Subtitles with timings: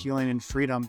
[0.00, 0.88] healing and freedom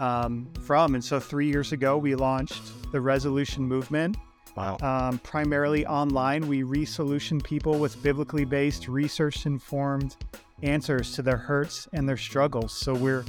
[0.00, 0.94] um, from.
[0.94, 4.16] And so three years ago, we launched the Resolution Movement.
[4.56, 4.76] Wow.
[4.82, 10.16] Um, primarily online, we resolution people with biblically based, research informed
[10.62, 12.72] answers to their hurts and their struggles.
[12.72, 13.24] So we're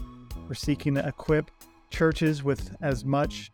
[0.47, 1.50] we're seeking to equip
[1.89, 3.52] churches with as much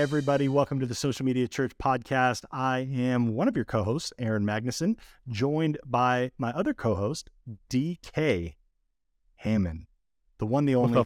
[0.00, 0.48] everybody.
[0.48, 2.46] Welcome to the Social Media Church podcast.
[2.50, 4.96] I am one of your co hosts, Aaron Magnuson,
[5.28, 7.28] joined by my other co host,
[7.68, 8.54] DK
[9.36, 9.84] Hammond,
[10.38, 11.04] the one, the only.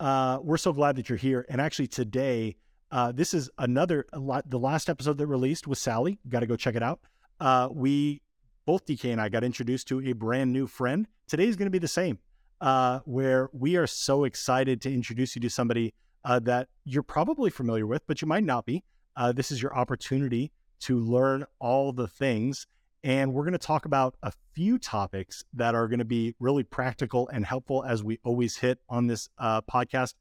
[0.00, 1.46] Uh, we're so glad that you're here.
[1.48, 2.56] And actually, today,
[2.90, 6.18] uh, this is another, lot, the last episode that released was Sally.
[6.28, 6.98] Got to go check it out.
[7.38, 8.22] Uh, we,
[8.66, 11.06] both DK and I, got introduced to a brand new friend.
[11.28, 12.18] Today is going to be the same,
[12.60, 17.50] uh, where we are so excited to introduce you to somebody uh, that you're probably
[17.50, 18.84] familiar with, but you might not be.
[19.16, 22.66] Uh, this is your opportunity to learn all the things.
[23.02, 26.64] And we're going to talk about a few topics that are going to be really
[26.64, 30.14] practical and helpful as we always hit on this uh, podcast.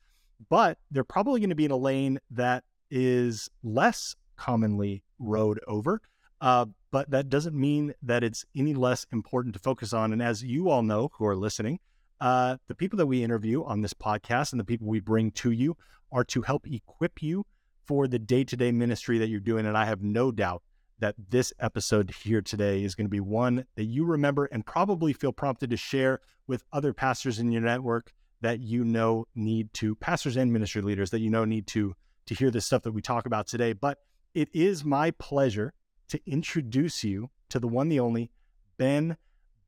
[0.49, 6.01] But they're probably going to be in a lane that is less commonly rode over.
[6.39, 10.13] Uh, but that doesn't mean that it's any less important to focus on.
[10.13, 11.79] And as you all know who are listening,
[12.19, 15.51] uh, the people that we interview on this podcast and the people we bring to
[15.51, 15.77] you
[16.11, 17.45] are to help equip you
[17.85, 19.65] for the day to day ministry that you're doing.
[19.65, 20.63] And I have no doubt
[20.99, 25.13] that this episode here today is going to be one that you remember and probably
[25.13, 28.11] feel prompted to share with other pastors in your network
[28.41, 31.95] that you know need to, pastors and ministry leaders that you know need to
[32.25, 33.73] to hear this stuff that we talk about today.
[33.73, 33.97] But
[34.35, 35.73] it is my pleasure
[36.09, 38.29] to introduce you to the one, the only
[38.77, 39.17] Ben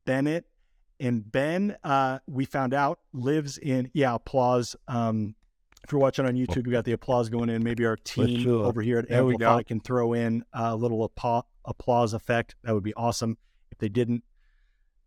[0.06, 0.46] Bennett
[1.02, 4.76] and Ben, uh, we found out, lives in, yeah, applause.
[4.88, 5.36] Um,
[5.84, 7.64] if you're watching on YouTube, we got the applause going in.
[7.64, 12.14] Maybe our team over here at There Amplify can throw in a little appa- applause
[12.14, 12.56] effect.
[12.64, 13.38] That would be awesome.
[13.72, 14.24] If they didn't,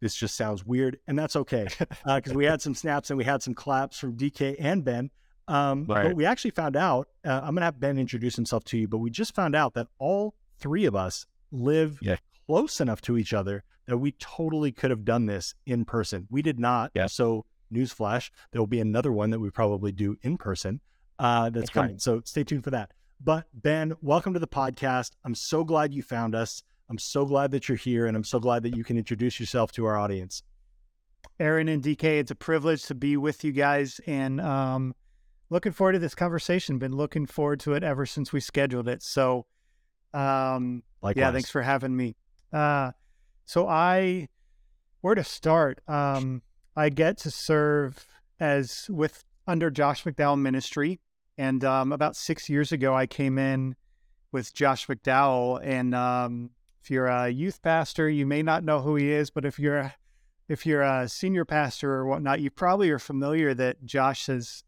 [0.00, 1.68] this just sounds weird, and that's okay
[2.04, 5.10] because we had some snaps and we had some claps from DK and Ben.
[5.46, 7.08] Um, But we actually found out.
[7.24, 9.74] Uh, I'm going to have Ben introduce himself to you, but we just found out
[9.74, 12.16] that all three of us live Yeah.
[12.46, 16.26] close enough to each other that we totally could have done this in person.
[16.30, 16.90] We did not.
[16.94, 17.06] Yeah.
[17.06, 20.80] So, newsflash, there will be another one that we probably do in person.
[21.18, 21.90] Uh, that's, That's coming.
[21.92, 22.02] right.
[22.02, 22.90] So stay tuned for that.
[23.22, 25.12] But Ben, welcome to the podcast.
[25.24, 26.62] I'm so glad you found us.
[26.90, 29.72] I'm so glad that you're here, and I'm so glad that you can introduce yourself
[29.72, 30.42] to our audience.
[31.40, 32.04] Aaron and DK.
[32.20, 34.94] It's a privilege to be with you guys and um,
[35.50, 36.78] looking forward to this conversation.
[36.78, 39.02] Been looking forward to it ever since we scheduled it.
[39.02, 39.46] So,
[40.12, 41.20] um, Likewise.
[41.20, 42.16] yeah, thanks for having me.
[42.52, 42.92] Uh,
[43.46, 44.28] so I,
[45.00, 45.80] where to start?
[45.88, 46.42] Um,
[46.76, 48.06] I get to serve
[48.40, 51.00] as with under Josh McDowell Ministry,
[51.36, 53.76] and um, about six years ago, I came in
[54.34, 55.60] with Josh McDowell.
[55.62, 56.50] And um,
[56.82, 59.78] if you're a youth pastor, you may not know who he is, but if you're
[59.78, 59.94] a,
[60.48, 64.64] if you're a senior pastor or whatnot, you probably are familiar that Josh has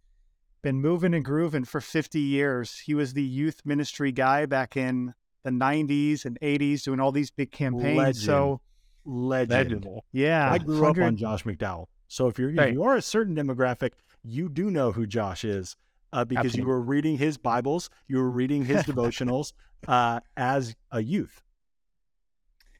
[0.62, 2.78] been moving and grooving for 50 years.
[2.78, 7.31] He was the youth ministry guy back in the 90s and 80s, doing all these
[7.31, 7.98] big campaigns.
[7.98, 8.16] Legend.
[8.16, 8.60] So
[9.06, 9.84] legend.
[9.84, 10.00] Legend.
[10.12, 11.87] yeah, I grew up on Josh McDowell.
[12.09, 15.77] So if you're if you are a certain demographic, you do know who Josh is
[16.12, 19.53] uh, because you were reading his Bibles, you were reading his devotionals
[19.89, 21.43] uh, as a youth.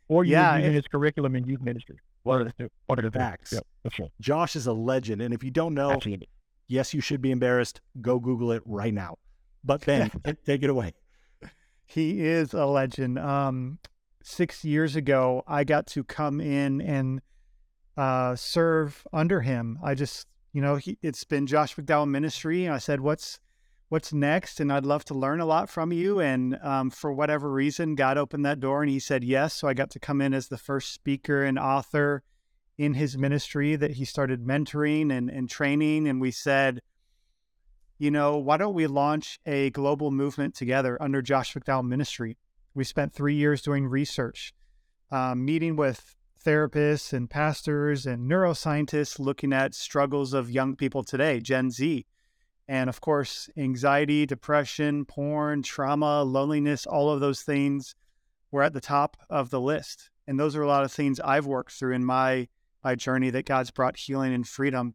[0.09, 1.98] Or you Yeah, yeah, using it- his curriculum in youth ministry.
[2.22, 2.69] What are the two.
[2.87, 3.16] One of the.
[3.16, 3.53] Facts.
[3.53, 4.08] Yeah, for sure.
[4.20, 6.28] Josh is a legend, and if you don't know, Absolutely.
[6.66, 7.81] yes, you should be embarrassed.
[8.00, 9.19] Go Google it right now.
[9.62, 10.10] But Ben,
[10.44, 10.94] take it away.
[11.84, 13.16] He is a legend.
[13.19, 13.78] Um,
[14.26, 17.20] six years ago, I got to come in and
[17.97, 19.78] uh, serve under him.
[19.82, 23.38] I just, you know, he, it's been Josh McDowell Ministry, and I said, "What's
[23.88, 26.20] what's next?" And I'd love to learn a lot from you.
[26.20, 29.54] And um, for whatever reason, God opened that door, and He said yes.
[29.54, 32.22] So I got to come in as the first speaker and author
[32.76, 36.08] in His ministry that He started mentoring and, and training.
[36.08, 36.81] And we said,
[37.99, 42.37] you know, why don't we launch a global movement together under Josh McDowell Ministry?
[42.76, 44.52] We spent three years doing research,
[45.11, 46.14] um, meeting with
[46.44, 52.05] therapists and pastors and neuroscientists looking at struggles of young people today, Gen Z.
[52.69, 57.94] And of course, anxiety, depression, porn, trauma, loneliness, all of those things
[58.50, 60.11] were at the top of the list.
[60.26, 62.46] And those are a lot of things I've worked through in my
[62.84, 64.94] my journey that God's brought healing and freedom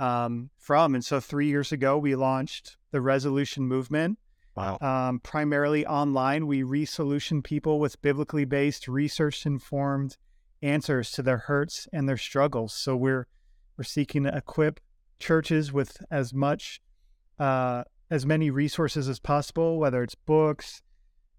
[0.00, 0.96] um, from.
[0.96, 4.18] And so three years ago, we launched the Resolution Movement.
[4.56, 4.78] Wow.
[4.80, 10.16] Um, primarily online, we resolution people with biblically based, research informed
[10.62, 12.72] answers to their hurts and their struggles.
[12.72, 13.26] So we're
[13.76, 14.78] we're seeking to equip
[15.18, 16.80] churches with as much
[17.38, 20.82] uh, as many resources as possible, whether it's books,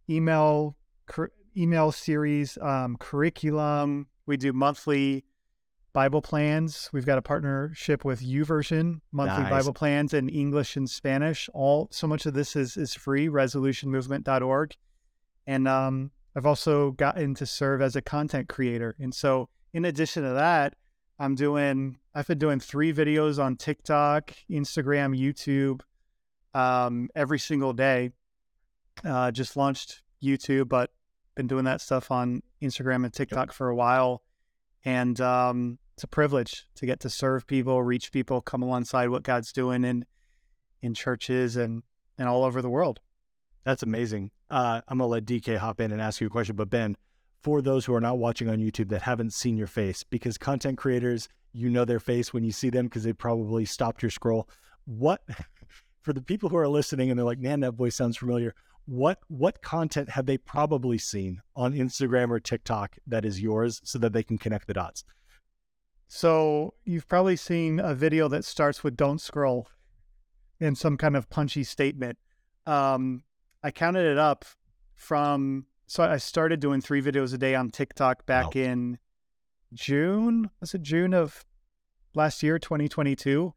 [0.09, 0.75] email,
[1.06, 4.07] cur- email series, um, curriculum.
[4.25, 5.23] We do monthly
[5.95, 6.89] Bible plans.
[6.92, 9.50] We've got a partnership with YouVersion, monthly Nice.
[9.50, 11.50] Bible plans in English and Spanish.
[11.53, 13.30] All so much of this is is free.
[13.30, 14.75] Resolutionmovement.org,
[15.47, 18.97] and um, I've also gotten to serve as a content creator.
[19.00, 20.75] And so, in addition to that,
[21.18, 21.98] I'm doing.
[22.13, 25.80] I've been doing three videos on TikTok, Instagram, YouTube,
[26.53, 28.12] um, every single day.
[29.06, 30.91] Uh, just launched YouTube, but
[31.36, 34.24] been doing that stuff on Instagram and TikTok for a while.
[34.83, 39.24] And um, it's a privilege to get to serve people, reach people, come alongside what
[39.24, 40.06] God's doing in
[40.81, 41.83] in churches and
[42.18, 43.00] and all over the world.
[43.63, 44.31] That's amazing.
[44.50, 46.97] Uh, I'm gonna let DK hop in and ask you a question, but Ben,
[47.42, 50.77] for those who are not watching on YouTube that haven't seen your face, because content
[50.77, 54.50] creators, you know their face when you see them because they probably stopped your scroll.
[54.83, 55.21] What
[56.01, 58.53] for the people who are listening and they're like, man, that voice sounds familiar.
[58.86, 63.98] What what content have they probably seen on Instagram or TikTok that is yours so
[64.00, 65.06] that they can connect the dots?
[66.07, 69.68] So you've probably seen a video that starts with "Don't scroll"
[70.60, 72.18] in some kind of punchy statement.
[72.66, 73.24] Um,
[73.63, 74.46] I counted it up
[74.94, 78.62] from so I started doing three videos a day on TikTok back Wow.
[78.62, 78.98] in
[79.74, 80.50] June.
[80.62, 81.46] Was it June of
[82.16, 83.54] last year, 2022?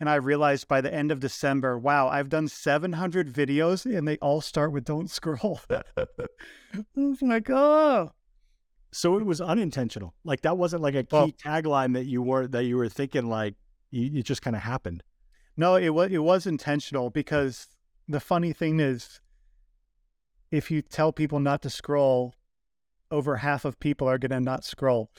[0.00, 4.16] And I realized by the end of December, wow, I've done 700 videos and they
[4.18, 5.82] all start with "Don't scroll." I
[6.96, 8.12] was like, oh,
[8.92, 10.14] So it was unintentional.
[10.24, 13.28] Like that wasn't like a key Well- tagline that you were that you were thinking
[13.28, 13.54] like
[13.90, 15.02] you, it just kind of happened.
[15.56, 17.68] No, it was it was intentional because
[18.08, 19.20] the funny thing is,
[20.50, 22.34] if you tell people not to scroll,
[23.10, 25.10] over half of people are going to not scroll.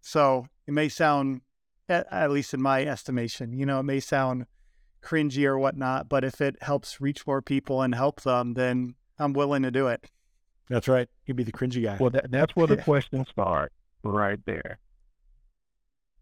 [0.00, 1.42] So it may sound,
[1.88, 4.46] at, at least in my estimation, you know, it may sound
[5.02, 9.32] cringy or whatnot, but if it helps reach more people and help them, then I'm
[9.32, 10.10] willing to do it.
[10.70, 11.08] That's right.
[11.26, 11.96] You'd be the cringy guy.
[11.98, 13.72] Well, that, that's where the questions start
[14.04, 14.78] right there.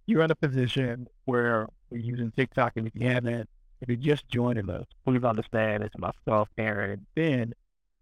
[0.07, 3.49] You're in a position where we're using TikTok, and if you haven't,
[3.83, 7.55] if you're just joining us, please understand it's myself, Aaron, and Ben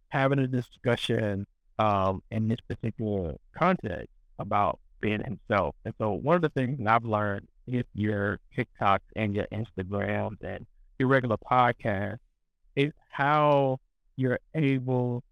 [0.09, 1.47] having a discussion
[1.81, 4.09] um, in this particular context
[4.39, 5.75] about Ben himself.
[5.85, 10.65] And so, one of the things I've learned is your TikToks and your Instagrams and
[11.01, 12.19] your regular podcast
[12.77, 13.81] is how
[14.15, 15.25] you're able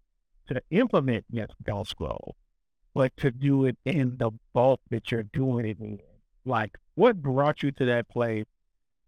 [0.47, 1.25] to implement
[1.63, 2.35] don't scroll,
[2.93, 5.99] but to do it in the bulk that you're doing it in.
[6.45, 8.45] Like, what brought you to that place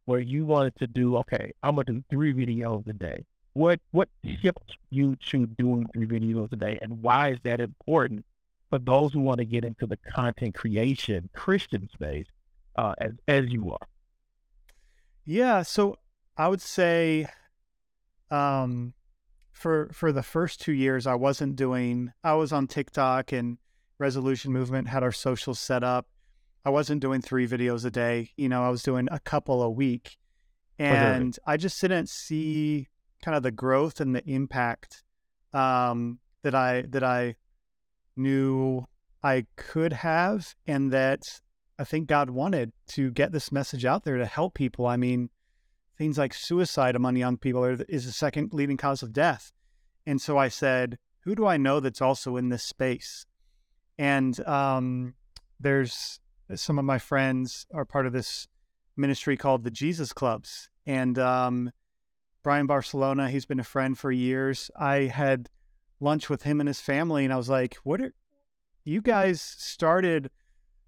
[0.06, 1.18] where you wanted to do?
[1.18, 3.26] Okay, I'm gonna do three videos a day.
[3.54, 4.10] What what
[4.42, 8.26] tips you to doing three videos a day, and why is that important
[8.70, 12.28] for those who want to get into the content creation Christian space,
[12.76, 13.88] uh, as as you are?
[15.26, 15.98] Yeah, so
[16.38, 17.28] I would say
[18.30, 18.94] um
[19.58, 23.58] for for the first 2 years I wasn't doing I was on TikTok and
[24.00, 26.08] Resolution Movement had our social set up.
[26.64, 29.70] I wasn't doing 3 videos a day, you know, I was doing a couple a
[29.70, 30.18] week.
[30.80, 30.90] Okay.
[30.90, 32.88] And I just didn't see
[33.24, 35.04] kind of the growth and the impact
[35.54, 37.36] um that I that I
[38.16, 38.86] knew
[39.24, 41.22] I could have and that
[41.80, 44.88] I think God wanted to get this message out there to help people.
[44.88, 45.30] I mean,
[45.98, 49.52] things like suicide among young people are, is the second leading cause of death.
[50.06, 53.26] And so I said, who do I know that's also in this space?
[53.98, 55.16] And um,
[55.60, 56.20] there's
[56.56, 58.48] some of my friends are part of this
[58.96, 60.70] ministry called the Jesus Clubs.
[60.86, 61.72] And um,
[62.44, 64.72] Brian Barcelona, he's been a friend for years.
[64.80, 65.50] I had
[66.00, 68.14] lunch with him and his family, and I was like, what are
[68.86, 70.30] you guys started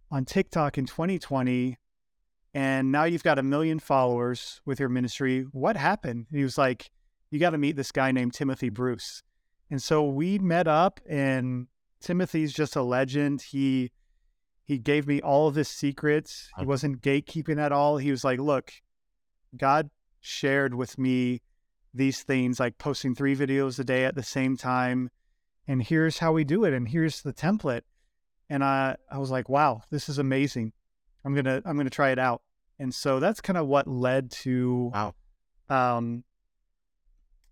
[0.10, 1.78] on TikTok in 2020
[2.54, 5.46] and now you've got a million followers with your ministry.
[5.52, 6.28] What happened?
[6.32, 6.90] He was like,
[7.32, 9.24] You got to meet this guy named Timothy Bruce.
[9.72, 11.68] And so we met up and
[12.02, 13.42] Timothy's just a legend.
[13.42, 13.92] He
[14.64, 16.50] he gave me all of his secrets.
[16.60, 17.98] He wasn't gatekeeping at all.
[17.98, 18.74] He was like, Look,
[19.56, 19.90] God
[20.22, 21.42] shared with me
[21.94, 25.10] these things like posting three videos a day at the same time.
[25.68, 26.74] And here's how we do it.
[26.74, 27.82] And here's the template
[28.50, 30.74] and I I was like, wow, this is amazing.
[31.26, 32.42] I'm gonna I'm gonna try it out.
[32.78, 35.16] And so that's kind of what led to Wow.
[35.70, 36.24] um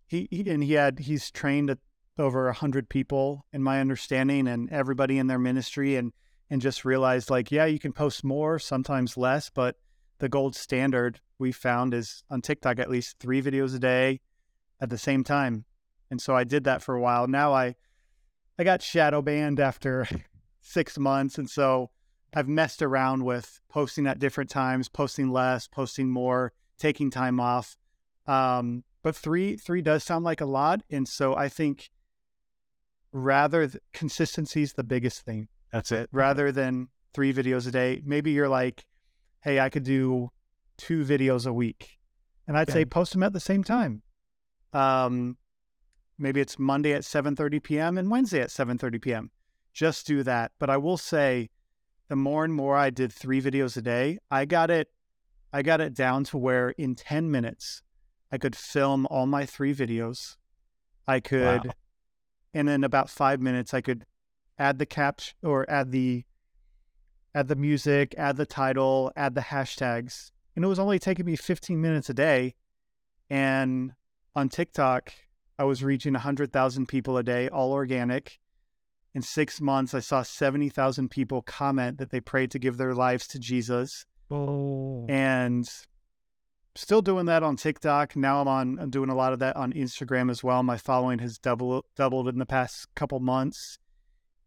[0.07, 1.79] he, he and he had he's trained at
[2.17, 6.13] over a hundred people in my understanding and everybody in their ministry and
[6.49, 9.75] and just realized like yeah you can post more sometimes less but
[10.19, 14.21] the gold standard we found is on TikTok at least three videos a day
[14.81, 15.65] at the same time
[16.09, 17.75] and so I did that for a while now I
[18.59, 20.07] I got shadow banned after
[20.61, 21.37] six months.
[21.37, 21.91] And so
[22.33, 27.77] I've messed around with posting at different times, posting less, posting more, taking time off.
[28.25, 31.89] Um, but three three does sound like a lot, and so I think
[33.11, 35.47] rather th- consistency is the biggest thing.
[35.71, 36.09] That's it.
[36.11, 38.85] Rather than three videos a day, maybe you're like,
[39.41, 40.31] hey, I could do
[40.77, 41.99] two videos a week,
[42.47, 44.03] and I'd say post them at the same time.
[44.73, 45.37] Um,
[46.17, 47.97] maybe it's Monday at 7:30 p.m.
[47.97, 49.31] and Wednesday at 7:30 p.m.
[49.73, 50.51] Just do that.
[50.59, 51.49] But I will say,
[52.07, 54.89] the more and more I did three videos a day, I got it.
[55.51, 57.81] I got it down to where in 10 minutes,
[58.31, 60.35] I could film all my three videos.
[61.07, 61.71] I could, Wow.
[62.53, 64.05] and in about five minutes, I could
[64.59, 66.25] add the cap or add the
[67.33, 71.35] add the music, add the title, add the hashtags, and it was only taking me
[71.35, 72.55] 15 minutes a day.
[73.29, 73.93] And
[74.35, 75.13] on TikTok,
[75.59, 78.39] I was reaching 100,000 people a day, all organic.
[79.13, 83.27] In six months, I saw 70,000 people comment that they prayed to give their lives
[83.29, 84.05] to Jesus.
[84.29, 85.67] Oh, And
[86.75, 88.15] still doing that on TikTok.
[88.15, 90.61] Now I'm on, I'm doing a lot of that on Instagram as well.
[90.63, 93.79] My following has doubled, doubled in the past couple months.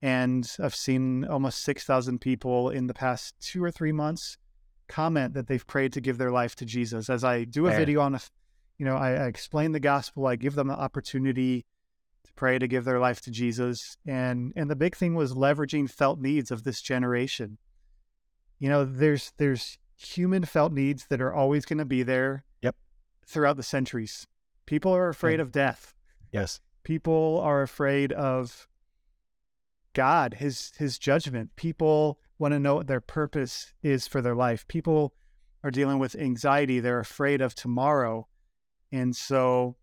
[0.02, 4.38] And I've seen almost 6,000 people in the past two or three months
[4.88, 7.08] comment that they've prayed to give their life to Jesus.
[7.10, 8.20] As I do a video on a,
[8.78, 11.64] you know, I, I explain the gospel, I give them the opportunity
[12.24, 13.96] to pray to give their life to Jesus.
[14.06, 17.58] And and the big thing was leveraging felt needs of this generation.
[18.58, 22.44] You know, there's there's human felt needs that are always going to be there.
[22.62, 22.76] Yep.
[23.26, 24.26] Throughout the centuries,
[24.66, 25.94] people are afraid of death.
[26.32, 26.60] Yes.
[26.82, 28.68] People are afraid of
[29.92, 31.56] God, his his judgment.
[31.56, 34.66] People want to know what their purpose is for their life.
[34.68, 35.14] People
[35.62, 36.80] are dealing with anxiety.
[36.80, 38.26] They're afraid of tomorrow.
[38.90, 39.76] And so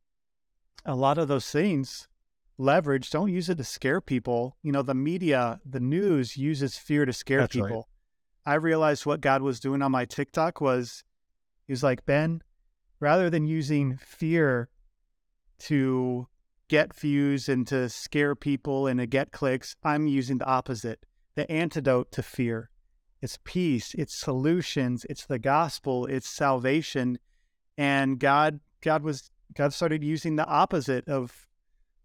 [0.86, 2.08] a lot of those things
[2.57, 4.57] leverage don't use it to scare people.
[4.63, 7.67] You know, the media, the news uses fear to scare That's right.
[7.67, 7.89] people.
[8.45, 11.03] I realized what God was doing on my TikTok was
[11.65, 12.41] he was like, Ben,
[12.99, 14.69] rather than using fear
[15.59, 16.27] to
[16.67, 21.05] get views and to scare people and to get clicks, I'm using the opposite
[21.37, 22.71] the antidote to fear.
[23.21, 27.19] It's peace, it's solutions, it's the gospel, it's salvation.
[27.77, 31.47] And God God was God started using the opposite of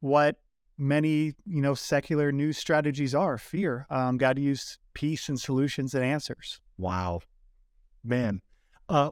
[0.02, 0.36] what
[0.76, 3.86] many, you know, secular news strategies are, fear.
[3.88, 6.60] Um, God used peace and solutions and answers.
[6.76, 7.20] Wow.
[8.04, 8.42] Man.
[8.88, 9.10] Uh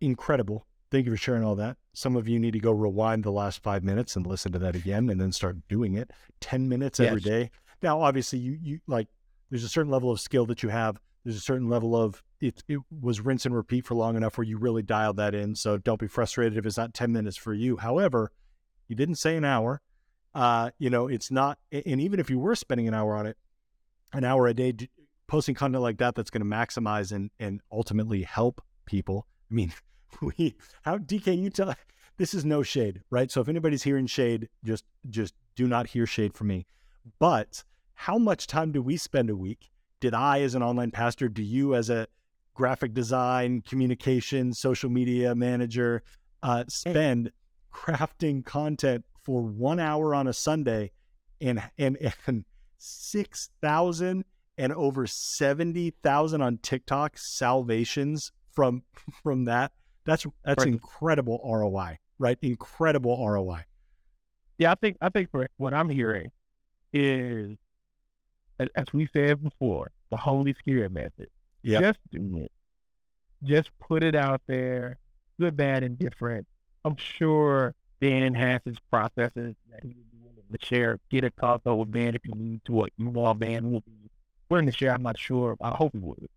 [0.00, 0.64] incredible.
[0.90, 1.76] Thank you for sharing all that.
[1.92, 4.76] Some of you need to go rewind the last five minutes and listen to that
[4.76, 6.10] again and then start doing it.
[6.40, 7.24] Ten minutes every Yes.
[7.24, 7.50] day.
[7.82, 9.08] Now, obviously you you like
[9.50, 11.00] there's a certain level of skill that you have.
[11.24, 14.46] There's a certain level of it it was rinse and repeat for long enough where
[14.46, 15.56] you really dialed that in.
[15.56, 17.78] So don't be frustrated if it's not ten minutes for you.
[17.78, 18.30] However,
[18.86, 19.80] you didn't say an hour.
[20.36, 23.38] Uh, you know, it's not and even if you were spending an hour on it,
[24.12, 24.90] an hour a day d-
[25.26, 29.26] posting content like that that's going to maximize and and ultimately help people.
[29.50, 29.72] I mean,
[30.20, 31.74] we how DK you tell
[32.18, 33.30] this is no shade, right?
[33.30, 36.66] So if anybody's hearing shade, just just do not hear shade from me.
[37.18, 37.64] But
[37.94, 39.70] how much time do we spend a week?
[40.00, 42.08] Did I as an online pastor, do you as a
[42.52, 46.02] graphic design, communication, social media manager
[46.42, 47.32] uh, spend
[47.72, 50.92] crafting content for one hour on a Sunday
[51.40, 52.44] and and and
[52.78, 54.24] six thousand
[54.56, 58.84] and over seventy thousand on TikTok salvations from
[59.22, 59.72] from that.
[60.04, 60.72] That's that's Right.
[60.72, 62.38] incredible ROI, right?
[62.40, 63.64] Incredible ROI.
[64.58, 64.70] yeah.
[64.70, 66.30] I think I think for what I'm hearing
[66.92, 67.56] is,
[68.60, 71.28] as, we said before, the Holy Spirit method.
[71.62, 71.82] Yep.
[71.82, 72.52] Just do it.
[73.42, 74.98] Just put it out there,
[75.40, 76.46] good, bad, and different.
[76.84, 80.98] I'm sure Has his processes that he would be willing to share.
[81.10, 82.86] Get a with Ben if you need to.
[82.96, 84.10] You all Ben will be
[84.48, 84.92] willing to share.
[84.92, 85.56] I'm not sure.
[85.60, 86.28] I hope he would.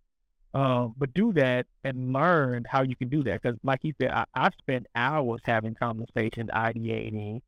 [0.52, 3.40] Um, but do that and learn how you can do that.
[3.40, 7.40] Because, like he said, I, I've spent hours having conversations, ideating,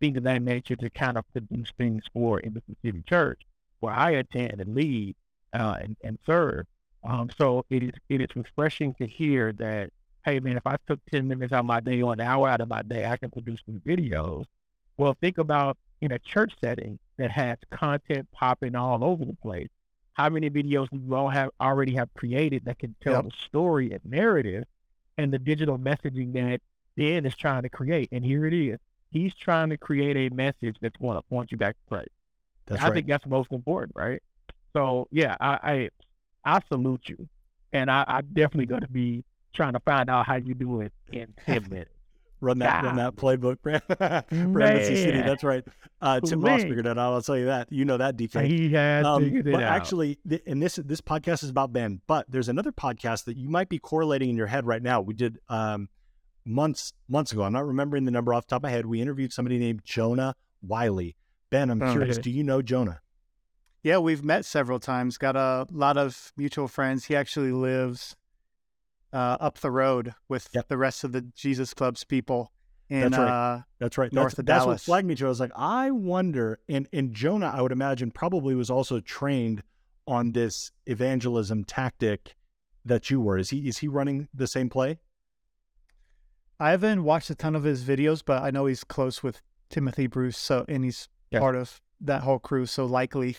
[0.00, 3.42] things of that nature to kind of produce things for in the City Church,
[3.80, 5.14] where I attend and lead
[5.52, 6.66] uh, and, and serve.
[7.08, 9.90] Um, so it is it is refreshing to hear that,
[10.24, 12.60] hey man, if I took ten minutes out of my day or an hour out
[12.60, 14.44] of my day, I can produce some videos.
[14.96, 19.68] Well, think about in a church setting that has content popping all over the place.
[20.14, 23.24] How many videos do you all have already have created that can tell Yep.
[23.24, 24.64] the story and narrative
[25.16, 26.60] and the digital messaging that
[26.96, 28.08] Dan is trying to create?
[28.12, 28.78] And here it is.
[29.10, 32.10] He's trying to create a message that's going to point you back to Christ.
[32.66, 32.94] That's I right.
[32.94, 34.22] think that's most important, right?
[34.72, 35.88] So yeah, I
[36.44, 37.28] I, I salute you,
[37.72, 39.24] and I, I definitely going to be
[39.58, 41.90] trying to find out how you do it in ten minutes.
[42.40, 44.52] run that run that playbook, Brandon.
[44.52, 44.96] Brandon C.
[44.96, 45.20] City.
[45.20, 45.64] That's right.
[46.00, 46.98] Uh, Tim Ross figured it out.
[46.98, 47.70] I'll tell you that.
[47.72, 48.46] You know that DK.
[48.46, 49.74] He has Um, figured it but out.
[49.76, 52.00] actually, th- and this this podcast is about Ben.
[52.06, 55.00] But there's another podcast that you might be correlating in your head right now.
[55.00, 55.88] We did um,
[56.44, 57.42] months months ago.
[57.42, 58.86] I'm not remembering the number off the top of my head.
[58.86, 61.16] We interviewed somebody named Jonah Wiley.
[61.50, 62.16] Ben, I'm Oh, curious.
[62.18, 62.22] okay.
[62.22, 63.00] Do you know Jonah?
[63.82, 65.18] Yeah, we've met several times.
[65.18, 67.06] Got a lot of mutual friends.
[67.06, 68.16] He actually lives
[69.12, 70.68] uh, up the road with Yep.
[70.68, 72.52] the rest of the Jesus Club's people
[72.90, 73.54] in That's right.
[73.56, 74.12] uh, That's right.
[74.12, 74.84] North that's, of that's what Dallas.
[74.84, 75.26] flagged me to.
[75.26, 76.58] I was like, I wonder.
[76.68, 79.62] And and Jonah, I would imagine, probably was also trained
[80.06, 82.34] on this evangelism tactic
[82.84, 83.36] that you were.
[83.38, 84.98] Is he is he running the same play?
[86.60, 90.06] I haven't watched a ton of his videos, but I know he's close with Timothy
[90.06, 91.40] Bruce, so and he's Yeah.
[91.40, 92.64] part of that whole crew.
[92.66, 93.36] So likely,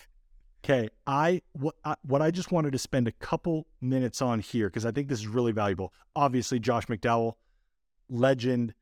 [0.63, 4.67] Okay, I what I, what I just wanted to spend a couple minutes on here
[4.67, 5.93] because I think this is really valuable.
[6.15, 7.33] Obviously, Josh McDowell,
[8.09, 8.73] legend,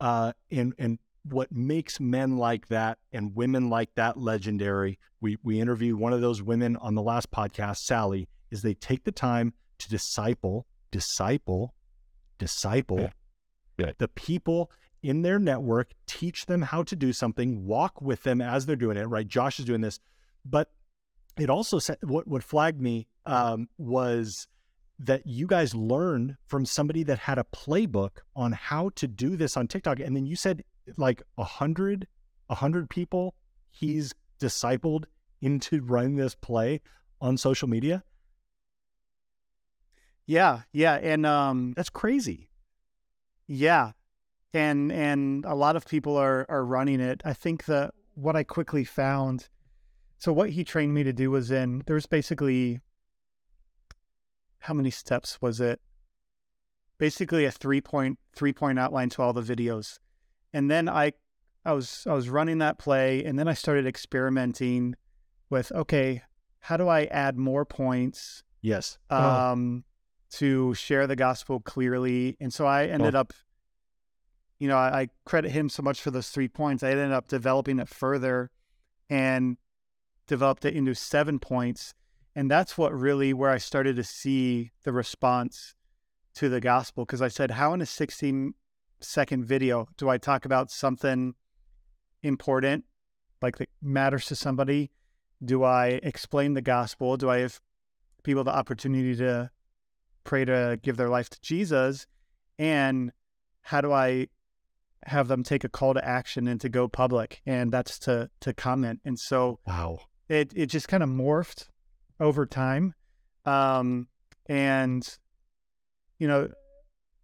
[0.00, 4.98] uh, and and what makes men like that and women like that legendary.
[5.20, 8.28] We we interviewed one of those women on the last podcast, Sally.
[8.50, 11.74] Is they take the time to disciple, disciple,
[12.38, 13.10] disciple Yeah.
[13.78, 13.92] Yeah.
[13.98, 14.70] the people
[15.02, 18.96] in their network, teach them how to do something, walk with them as they're doing
[18.96, 19.04] it.
[19.04, 19.98] Right, Josh is doing this,
[20.44, 20.70] but
[21.38, 24.46] it also said what what flagged me um, was
[24.98, 29.56] that you guys learned from somebody that had a playbook on how to do this
[29.56, 30.62] on TikTok, and then you said
[30.96, 32.06] like a hundred,
[32.48, 33.34] a hundred people
[33.70, 35.04] he's discipled
[35.40, 36.80] into running this play
[37.20, 38.02] on social media.
[40.26, 42.50] yeah, yeah, and um, That's crazy.
[43.46, 43.92] Yeah.
[44.52, 47.20] And and a lot of people are are running it.
[47.24, 49.48] I think that what I quickly found
[50.24, 52.80] so what he trained me to do was in there's basically
[54.60, 55.82] how many steps was it?
[56.96, 59.98] Basically a three point three point outline to all the videos.
[60.54, 61.12] And then I
[61.62, 64.94] I was I was running that play and then I started experimenting
[65.50, 66.22] with okay,
[66.60, 68.44] how do I add more points?
[68.62, 68.96] Yes.
[69.10, 69.22] Oh.
[69.22, 69.84] um,
[70.30, 72.38] to share the gospel clearly.
[72.40, 73.34] And so I ended up,
[74.58, 76.82] you know, I, I credit him so much for those three points.
[76.82, 78.50] I ended up developing it further
[79.10, 79.58] and
[80.26, 81.94] developed it into seven points.
[82.34, 85.74] And that's what really where I started to see the response
[86.34, 87.04] to the gospel.
[87.04, 88.54] Because I said, how in a 16
[89.00, 91.34] second video do I talk about something
[92.22, 92.84] important,
[93.42, 94.90] like that matters to somebody?
[95.44, 97.16] Do I explain the gospel?
[97.16, 97.60] Do I have
[98.22, 99.50] people the opportunity to
[100.24, 102.06] pray to give their life to Jesus?
[102.58, 103.12] And
[103.60, 104.28] how do I
[105.06, 107.42] have them take a call to action and to go public?
[107.46, 109.00] And that's to to comment.
[109.04, 110.00] And so Wow.
[110.28, 111.68] It it just kind of morphed
[112.20, 112.94] over time.
[113.44, 114.08] Um,
[114.46, 115.18] and
[116.18, 116.50] you know,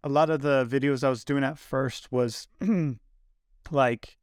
[0.03, 2.47] a lot of the videos I was doing at first was
[3.71, 4.17] like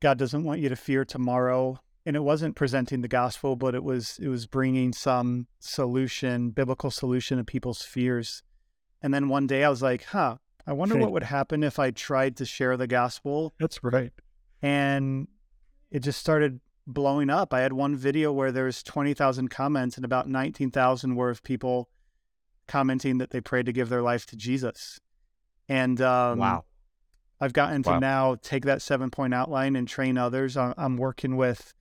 [0.00, 3.84] God doesn't want you to fear tomorrow, and it wasn't presenting the gospel, but it
[3.84, 8.42] was it was bringing some solution, biblical solution to people's fears.
[9.02, 11.90] And then one day I was like, "Huh, I wonder what would happen if I
[11.90, 14.12] tried to share the gospel That's right.
[14.62, 15.28] and
[15.90, 17.54] it just started blowing up.
[17.54, 21.88] I had one video where there was 20,000 comments and about 19,000 were of people
[22.66, 25.00] commenting that they prayed to give their life to Jesus.
[25.68, 26.64] And um, wow.
[27.40, 27.98] I've gotten to Wow.
[27.98, 30.56] now take that seven point outline and train others.
[30.56, 31.74] I'm, I'm working with,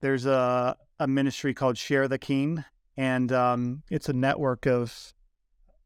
[0.00, 2.64] there's a, a ministry called Share the King,
[2.96, 5.12] and um, it's a network of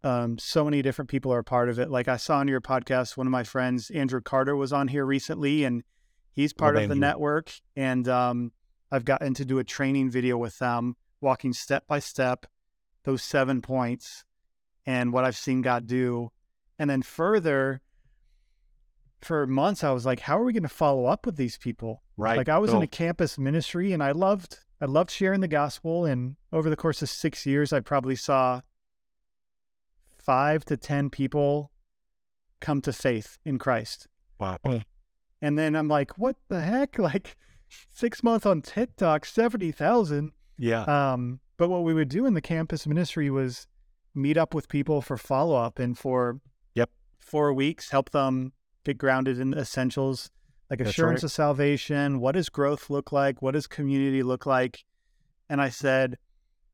[0.05, 1.91] um, so many different people are a part of it.
[1.91, 5.05] Like I saw on your podcast, one of my friends, Andrew Carter, was on here
[5.05, 5.85] recently, and
[6.33, 7.01] he's part of the Andrew.
[7.01, 7.53] network.
[7.77, 8.53] And um,
[8.91, 12.47] I've gotten to do a training video with them, walking step by step
[13.05, 14.25] those seven points
[14.87, 16.31] and what I've seen God do.
[16.79, 17.81] And then further,
[19.21, 22.03] for months, I was like, how are we going to follow up with these people?
[22.17, 22.37] Right.
[22.37, 26.05] Like I was in a campus ministry and I loved I loved sharing the gospel
[26.05, 28.63] and over the course of 6 years I probably saw
[30.19, 31.71] 5 to 10 people
[32.61, 34.09] come to faith in Christ.
[34.39, 34.59] Wow.
[35.43, 36.99] And then I'm like, what the heck?
[36.99, 37.37] Like
[37.91, 40.33] 6 months on TikTok, 70,000.
[40.57, 40.85] Yeah.
[40.85, 43.67] Um but what we would do in the campus ministry was
[44.15, 46.41] meet up with people for follow-up and for
[46.75, 46.91] Yep.
[47.19, 48.53] 4 weeks help them
[48.85, 50.31] get grounded in essentials
[50.71, 51.25] like That's assurance right.
[51.25, 52.21] of salvation.
[52.21, 53.43] What does growth look like?
[53.43, 54.85] What does community look like?
[55.49, 56.17] And I said,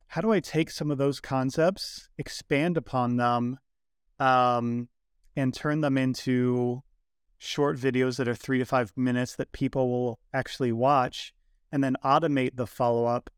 [0.08, 3.58] how do I take some of those concepts, expand upon them,
[4.18, 4.88] um,
[5.36, 6.82] and turn them into
[7.38, 11.32] short videos that are three to five minutes that people will actually watch,
[11.72, 13.30] and then automate the follow up.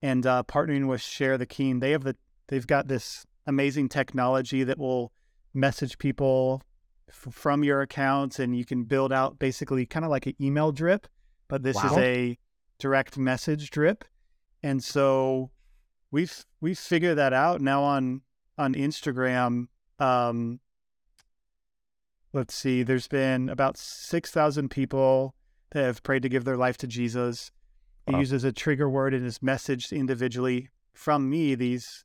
[0.00, 2.16] And uh, partnering with Share the King, they have the
[2.48, 5.12] they've got this amazing technology that will
[5.54, 6.62] message people
[7.08, 10.72] f- from your accounts and you can build out basically kind of like an email
[10.72, 11.06] drip
[11.52, 12.38] but this is a
[12.78, 14.06] direct message drip.
[14.62, 15.50] And so
[16.10, 17.60] we've we've figured that out.
[17.60, 18.22] Now on
[18.56, 19.66] on instagram
[19.98, 20.60] um
[22.32, 25.34] let's see, there's been about 6,000 people
[25.70, 27.50] that have prayed to give their life to Jesus.
[28.06, 28.20] He Wow.
[28.20, 32.04] uses a trigger word in his message individually from me, these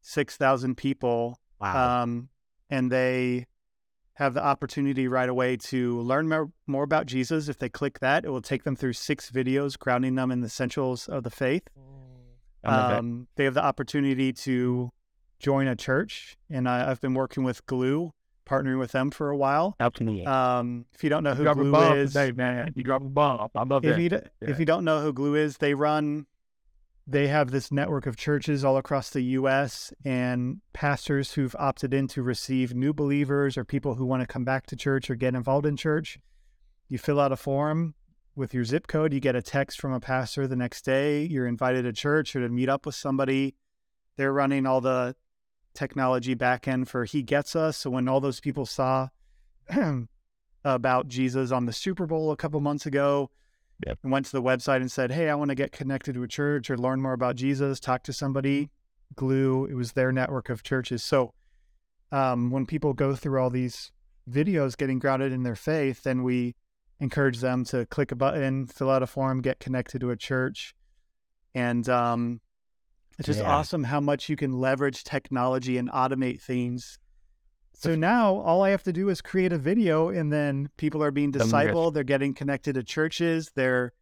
[0.00, 1.40] 6,000 people.
[1.60, 2.02] Wow.
[2.02, 2.28] Um,
[2.68, 3.46] and they
[4.14, 7.48] have the opportunity right away to learn more, more about Jesus.
[7.48, 10.46] If they click that, it will take them through six videos grounding them in the
[10.46, 11.68] essentials of the faith.
[12.98, 14.92] Um, they have the opportunity to
[15.38, 18.12] join a church, and I, I've been working with Glue,
[18.44, 19.76] partnering with them for a while.
[19.80, 20.26] Absolutely.
[20.26, 22.72] Um, if you don't know who a Glue is, today, man.
[22.74, 23.48] You drop a bomb.
[23.54, 24.02] I love if that.
[24.02, 24.08] you
[24.40, 24.50] Yeah.
[24.50, 26.26] if you don't know who Glue is, they run.
[27.06, 29.92] They have this network of churches all across the U.S.
[30.04, 34.44] and pastors who've opted in to receive new believers or people who want to come
[34.44, 36.18] back to church or get involved in church.
[36.88, 37.94] You fill out a form
[38.36, 39.12] with your zip code.
[39.12, 41.24] You get a text from a pastor the next day.
[41.24, 43.56] You're invited to church or to meet up with somebody.
[44.16, 45.16] They're running all the
[45.74, 47.76] technology back end for He Gets Us.
[47.76, 49.08] So when all those people saw
[50.64, 53.30] about Jesus on the Super Bowl a couple months ago,
[53.86, 53.98] Yep.
[54.04, 56.28] and went to the website and said, Hey, I want to get connected to a
[56.28, 58.70] church or learn more about Jesus, talk to somebody.
[59.16, 61.02] Glue, it was their network of churches.
[61.02, 61.34] So
[62.12, 63.90] um, when people go through all these
[64.30, 66.54] videos getting grounded in their faith, then we
[67.00, 70.74] encourage them to click a button, fill out a form, get connected to a church.
[71.54, 72.40] And um,
[73.18, 73.46] it's just Yeah.
[73.48, 76.98] awesome how much you can leverage technology and automate things.
[77.74, 81.10] So now all I have to do is create a video and then people are
[81.10, 83.92] being discipled, they're getting connected to churches, they're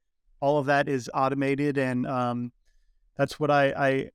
[0.40, 2.53] all of that is automated and um,
[3.16, 4.11] that's what I, I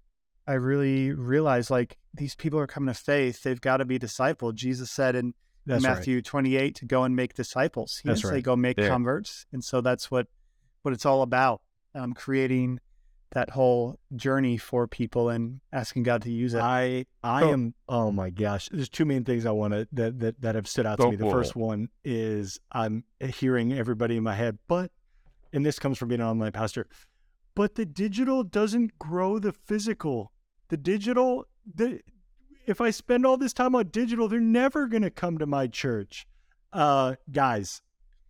[0.47, 4.53] I really realized like these people are coming to faith, they've got to be discipled.
[4.55, 5.33] Jesus said in
[5.65, 5.89] That's right.
[5.97, 7.99] Matthew 28 to go and make disciples.
[8.03, 8.87] He That's didn't say go make Yeah.
[8.87, 9.47] converts.
[9.51, 10.27] And so that's what
[10.83, 11.61] what it's all about.
[11.95, 12.79] Um, creating
[13.35, 16.61] that whole journey for people and asking God to use it.
[16.61, 18.69] I I So- am oh my gosh.
[18.71, 21.17] There's two main things I want to that, that that have stood out to me.
[21.17, 21.57] The first it.
[21.57, 24.89] one is I'm hearing everybody in my head, but
[25.51, 26.87] and this comes from being an online pastor,
[27.55, 30.31] but the digital doesn't grow the physical.
[30.69, 31.99] The digital the
[32.65, 36.25] if I spend all this time on digital, they're never gonna come to my church.
[36.71, 37.81] Uh guys,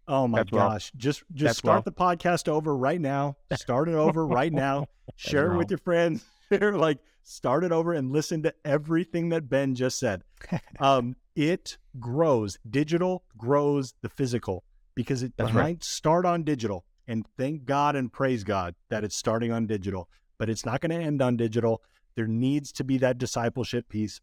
[0.08, 0.92] oh my That's gosh.
[0.96, 3.38] Just just That's start the podcast over right now.
[3.54, 4.88] Start it over right now.
[5.16, 6.26] Share it with your friends.
[6.52, 10.24] Share like start it over and listen to everything that Ben just said.
[10.80, 12.58] Um, it grows.
[12.70, 14.64] Digital grows the physical
[14.94, 15.84] because it That's might right.
[15.84, 16.86] start on digital.
[17.08, 20.98] And thank God and praise God that it's starting on digital, but it's not going
[20.98, 21.82] to end on digital.
[22.16, 24.22] There needs to be that discipleship piece,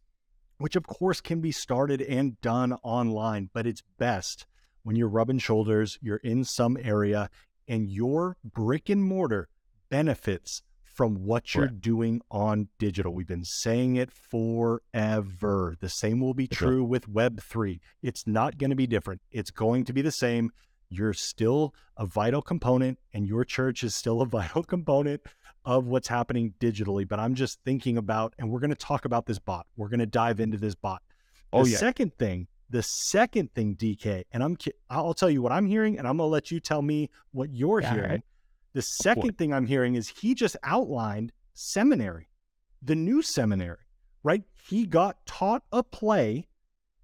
[0.59, 4.47] which of course can be started and done online, but it's best
[4.83, 7.31] when you're rubbing shoulders, you're in some area,
[7.69, 9.49] and your brick and mortar
[9.89, 11.81] benefits from what you're Correct.
[11.81, 13.15] doing on digital.
[13.15, 15.77] We've been saying it forever.
[15.81, 16.69] The same will be sure.
[16.69, 17.81] true with Web3.
[18.03, 19.21] It's not going to be different.
[19.31, 20.51] It's going to be the same.
[20.89, 25.23] You're still a vital component, and your church is still a vital component
[25.65, 27.09] of what's happening digitally.
[27.09, 29.67] But I'm just thinking about, and we're going to talk about this bot.
[29.77, 31.03] We're going to dive into this bot.
[31.53, 31.79] Oh, the Oh, yeah.
[31.79, 34.57] second thing, the second thing, DK, and I'm
[34.89, 37.85] I'll tell you what I'm hearing, and I'm gonna let you tell me what you're
[37.85, 38.11] All hearing.
[38.11, 38.23] right.
[38.73, 42.31] The second thing I'm hearing is he just outlined seminary,
[42.81, 43.85] the new seminary,
[44.23, 44.45] right?
[44.67, 46.49] He got taught a play.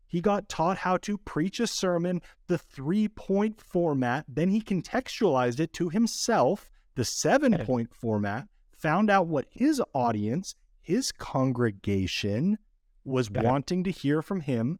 [0.07, 4.25] He got taught how to preach a sermon, the three point format.
[4.27, 10.55] Then he contextualized it to himself, the seven point format, found out what his audience,
[10.81, 12.57] his congregation
[13.05, 14.79] was wanting to hear from him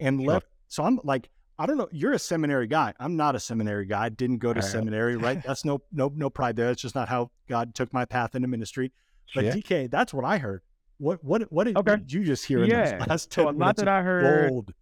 [0.00, 0.26] and Sure.
[0.34, 0.46] left.
[0.68, 1.28] So I'm like,
[1.58, 1.88] I don't know.
[1.92, 2.94] You're a seminary guy.
[2.98, 4.08] I'm not a seminary guy.
[4.08, 4.72] Didn't go to All right.
[4.72, 5.40] seminary, right?
[5.46, 6.66] That's no no no pride there.
[6.66, 8.92] That's just not how God took my path into ministry.
[9.34, 9.54] But Yeah.
[9.54, 10.62] DK, that's what I heard.
[10.98, 11.96] What what what did, Okay.
[11.96, 12.98] did you just hear in Yeah.
[12.98, 14.72] those last So a lot that I heard, gold?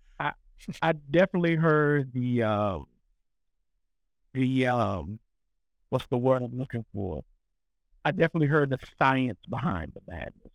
[0.81, 2.87] I definitely heard the um,
[4.33, 5.18] the um,
[5.90, 7.22] what's the word I'm looking for?
[8.05, 10.53] I definitely heard the science behind the madness.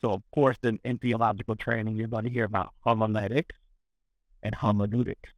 [0.00, 3.56] So of course, in, in theological training, you're going to hear about homiletics
[4.42, 5.30] and hermeneutics.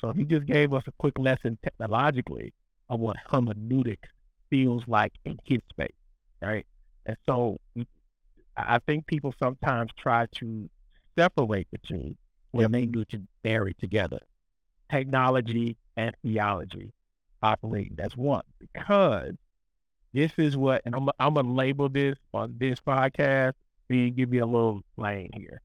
[0.00, 2.52] So he just gave us a quick lesson technologically
[2.88, 4.08] of what hermeneutics
[4.50, 5.92] feels like in his space,
[6.40, 6.66] right?
[7.06, 7.58] And so
[8.56, 10.68] I think people sometimes try to
[11.16, 12.16] separate the two
[12.52, 14.20] when they need to marry together.
[14.90, 16.92] Technology and theology
[17.42, 19.34] operating as one because
[20.12, 23.52] this is what, and I'm, I'm going to label this on this podcast
[23.90, 25.60] and give you a little lane here.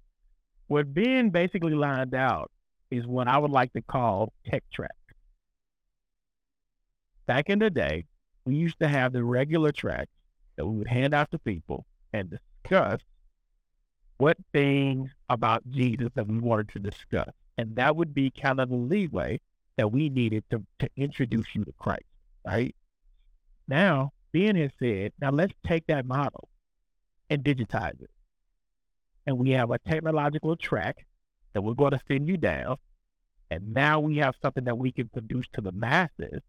[0.67, 2.51] What Ben basically lined out
[2.89, 4.91] is what I would like to call tech track.
[7.25, 8.05] Back in the day,
[8.45, 10.11] we used to have the regular tracks
[10.55, 12.99] that we would hand out to people and discuss
[14.17, 17.29] what things about Jesus that we wanted to discuss.
[17.57, 19.39] And that would be kind of the leeway
[19.77, 22.05] that we needed to, to introduce you to Christ,
[22.45, 22.75] right?
[23.67, 26.49] Now, Ben has said, now let's take that model
[27.29, 28.09] and digitize it.
[29.25, 31.05] And we have a technological track
[31.53, 32.77] that we're going to send you down.
[33.49, 36.41] And now we have something that we can produce to the masses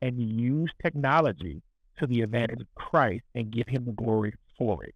[0.00, 1.62] and use technology
[1.98, 4.94] to the advantage of Christ and give him the glory for it.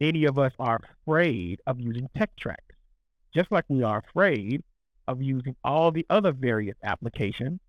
[0.00, 2.76] Many of us are afraid of using tech tracks,
[3.34, 4.62] just like we are afraid
[5.06, 7.60] of using all the other various applications.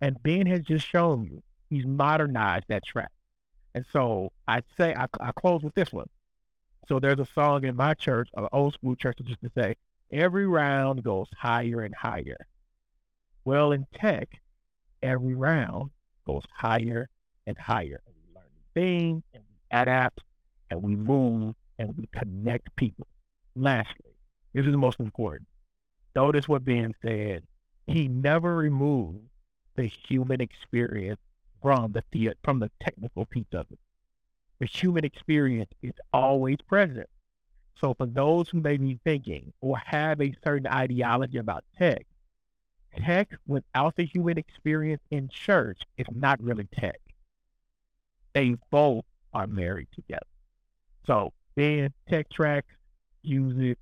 [0.00, 3.12] And Ben has just shown you he's modernized that track.
[3.74, 6.08] And so I'd say I, I close with this one.
[6.88, 9.76] So there's a song in my church, an old school church, that used to say,
[10.10, 12.46] every round goes higher and higher.
[13.44, 14.40] Well, in tech,
[15.02, 15.90] every round
[16.26, 17.08] goes higher
[17.46, 18.00] and higher.
[18.06, 20.20] We learn things, and we adapt,
[20.70, 23.06] and we move, and we connect people.
[23.54, 24.14] Lastly,
[24.52, 25.48] this is the most important.
[26.14, 27.44] Notice what Ben said.
[27.86, 29.18] He never removed
[29.76, 31.20] the human experience
[31.62, 33.78] from the, the from the technical piece of it.
[34.60, 37.08] The human experience is always present.
[37.80, 42.06] So for those who may be thinking or have a certain ideology about tech,
[42.98, 47.00] tech without the human experience in church is not really tech.
[48.34, 50.26] They both are married together.
[51.06, 52.66] So Ben, tech track,
[53.22, 53.78] use it.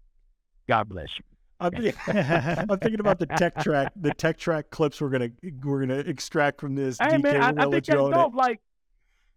[0.68, 1.24] God bless you.
[1.60, 1.74] I'm,
[2.70, 5.30] I'm, thinking about the tech track, the tech track clips we're gonna
[5.64, 6.98] we're gonna extract from this.
[7.00, 8.34] Hey DK, man, I, I think that's dope.
[8.34, 8.60] Like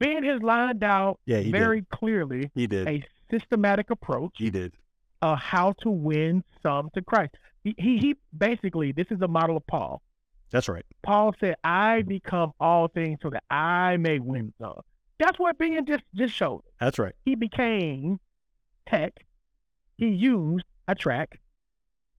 [0.01, 1.89] Ben has lined out yeah, very did.
[1.91, 4.33] clearly he did a systematic approach.
[4.35, 4.73] He did.
[5.21, 7.35] Uh, how to win some to Christ.
[7.63, 10.01] He, he he basically this is a model of Paul.
[10.49, 10.83] That's right.
[11.03, 14.81] Paul said, "I become all things so that I may win some."
[15.19, 16.63] That's what Ben just just showed.
[16.79, 17.13] That's right.
[17.23, 18.19] He became
[18.89, 19.13] tech.
[19.97, 21.39] He used a track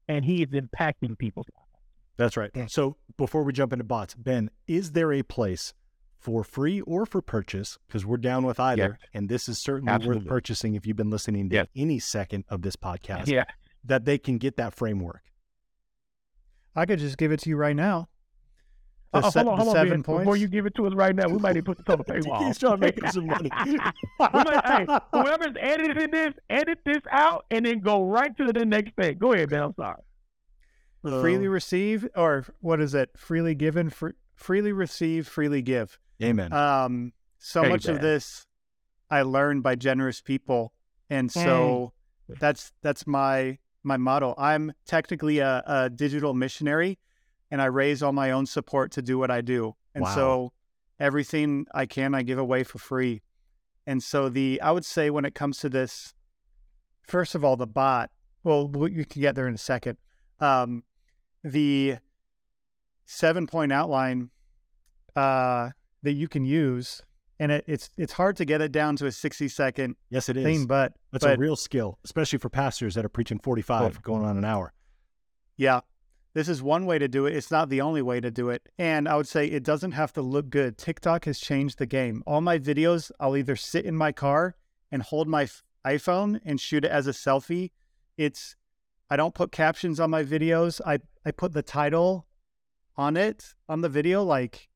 [0.07, 1.85] and he is impacting people's lives.
[2.16, 2.51] That's right.
[2.71, 5.75] So before we jump into bots, Ben, is there a place
[6.23, 7.79] for free or for purchase?
[7.87, 9.11] Because we're down with either, yes.
[9.13, 10.23] and this is certainly Absolutely.
[10.23, 11.67] worth purchasing if you've been listening to yes.
[11.77, 13.27] any second of this podcast.
[13.27, 13.45] Yeah.
[13.85, 15.23] That they can get that framework.
[16.77, 18.09] I could just give it to you right now.
[19.13, 20.01] The, uh, se- hold on, hold on, ben.
[20.01, 21.99] Before you give it to us right now, we might need to put this on
[21.99, 22.47] the paywall.
[22.47, 23.51] He's trying to make some money.
[24.21, 28.95] might, hey, whoever's editing this, edit this out and then go right to the next
[28.95, 29.19] thing.
[29.19, 29.63] Go ahead, Ben.
[29.65, 30.03] I'm sorry.
[31.05, 33.11] Uh, freely receive, or what is it?
[33.17, 35.99] Freely given, fr- freely receive, freely give.
[36.23, 36.53] Amen.
[36.53, 37.71] Um, so Amen.
[37.73, 38.47] much of this
[39.11, 40.73] I learned by generous people,
[41.11, 41.93] and so
[42.41, 44.35] that's that's my my motto.
[44.39, 46.99] I'm technically a, a digital missionary,
[47.51, 49.75] and I raise all my own support to do what I do.
[49.95, 50.15] And Wow.
[50.15, 50.53] so
[50.99, 53.23] everything I can, I give away for free.
[53.87, 56.15] And so the I would say when it comes to this,
[57.03, 58.11] first of all, the bot.
[58.45, 59.99] Well, we you can get there in a second.
[60.41, 60.85] Um,
[61.45, 61.99] the
[63.05, 64.31] seven point outline
[65.15, 65.71] uh,
[66.03, 67.03] that you can use,
[67.38, 70.37] and it, it's it's hard to get it down to a sixty second yes, it
[70.37, 70.45] is.
[70.45, 74.25] thing, but That's but a real skill, especially for pastors that are preaching 45, going
[74.25, 74.73] on an hour.
[75.57, 75.81] Yeah.
[76.35, 77.37] This is one way to do it.
[77.37, 78.67] It's not the only way to do it.
[78.79, 80.79] And I would say it doesn't have to look good.
[80.79, 82.23] TikTok has changed the game.
[82.27, 84.57] All my videos, I'll either sit in my car
[84.91, 85.47] and hold my
[85.87, 87.71] iPhone and shoot it as a selfie.
[88.17, 88.57] It's,
[89.11, 90.81] I don't put captions on my videos.
[90.87, 92.27] I, I put the title
[92.97, 94.69] on it, on the video, like,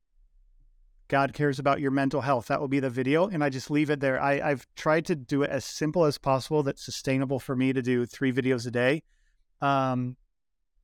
[1.08, 2.46] God cares about your mental health.
[2.46, 3.28] That will be the video.
[3.28, 4.20] And I just leave it there.
[4.20, 7.80] I, I've tried to do it as simple as possible that's sustainable for me to
[7.80, 9.02] do three videos a day.
[9.60, 10.16] Um,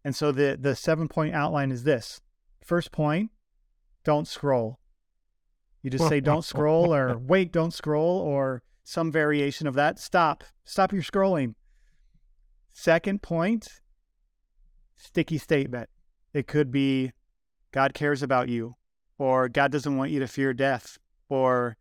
[0.05, 2.21] and so the the seven point outline is this.
[2.65, 3.31] First point,
[4.05, 4.79] don't scroll.
[5.83, 9.99] You just say don't scroll or wait, don't scroll or some variation of that.
[9.99, 10.45] Stop.
[10.65, 11.55] Stop your scrolling.
[12.73, 13.81] Second point,
[14.97, 15.89] sticky statement.
[16.33, 17.13] It could be
[17.73, 18.77] God cares about you
[19.23, 21.77] or God doesn't want you to fear death or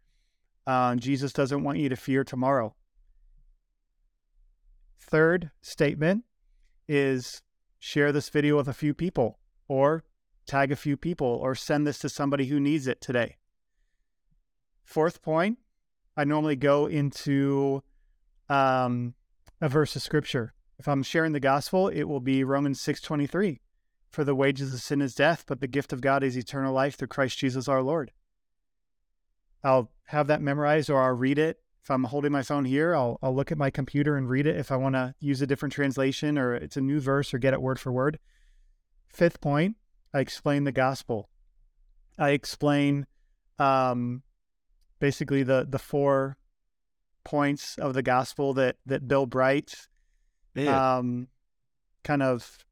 [0.67, 2.75] uh, Jesus doesn't want you to fear tomorrow.
[4.99, 6.23] Third statement
[6.87, 7.41] is
[7.79, 10.03] share this video with a few people or
[10.45, 13.37] tag a few people or send this to somebody who needs it today.
[14.83, 15.57] Fourth point,
[16.15, 17.81] I normally go into
[18.49, 19.15] um,
[19.59, 20.53] a verse of scripture.
[20.77, 23.61] If I'm sharing the gospel, it will be Romans 6:23.
[24.11, 26.95] For the wages of sin is death, but the gift of God is eternal life
[26.95, 28.11] through Christ Jesus our Lord.
[29.63, 31.59] I'll have that memorized or I'll read it.
[31.81, 34.57] If I'm holding my phone here, I'll, I'll look at my computer and read it
[34.57, 37.53] if I want to use a different translation or it's a new verse or get
[37.53, 38.19] it word for word.
[39.07, 39.77] Fifth point,
[40.13, 41.29] I explain the gospel.
[42.19, 43.07] I explain
[43.57, 44.23] um,
[44.99, 46.37] basically the, the four
[47.23, 49.87] points of the gospel that, that Bill Bright
[50.67, 51.29] um,
[52.03, 52.65] kind of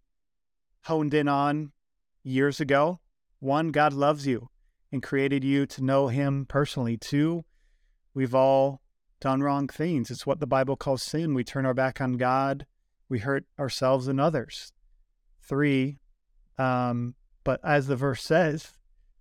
[0.89, 1.71] honed in on
[2.23, 2.99] years ago.
[3.39, 4.49] One, God loves you
[4.91, 6.97] and created you to know Him personally.
[6.97, 7.45] Two,
[8.15, 8.81] we've all
[9.21, 10.09] done wrong things.
[10.09, 11.35] It's what the Bible calls sin.
[11.35, 12.65] We turn our back on God,
[13.07, 14.73] we hurt ourselves and others.
[15.43, 15.99] Three,
[16.57, 18.73] um, but as the verse says,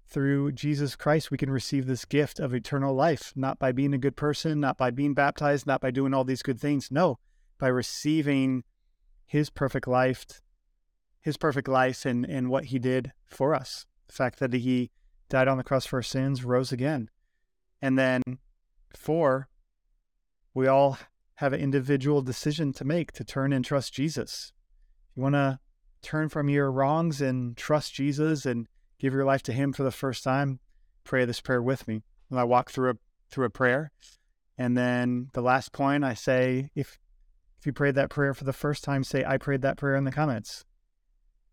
[0.09, 3.99] through Jesus Christ, we can receive this gift of eternal life, not by being a
[3.99, 6.91] good person, not by being baptized, not by doing all these good things.
[6.91, 7.19] No,
[7.59, 8.65] by receiving
[9.27, 10.25] his perfect life,
[11.29, 13.85] his perfect life and, and what he did for us.
[14.09, 14.91] The fact that he
[15.29, 17.11] died on the cross for our sins, rose again.
[17.83, 18.23] And then
[18.97, 19.49] four,
[20.55, 20.99] we all
[21.35, 24.53] have an individual decision to make to turn and trust Jesus.
[25.15, 25.61] You want to
[26.01, 28.67] turn from your wrongs and trust Jesus and
[28.99, 30.61] give your life to him for the first time,
[31.05, 32.03] pray this prayer with me.
[32.31, 32.95] And I walk through a
[33.31, 33.93] through a prayer.
[34.57, 36.99] And then the last point I say, if
[37.61, 40.05] if you prayed that prayer for the first time, say I prayed that prayer in
[40.05, 40.65] the comments.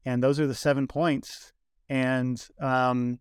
[0.05, 1.51] And those are the seven points.
[1.89, 3.19] And um,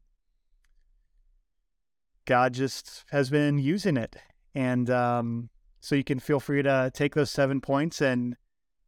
[2.26, 4.16] God just has been using it.
[4.54, 8.36] And um, so you can feel free to take those seven points and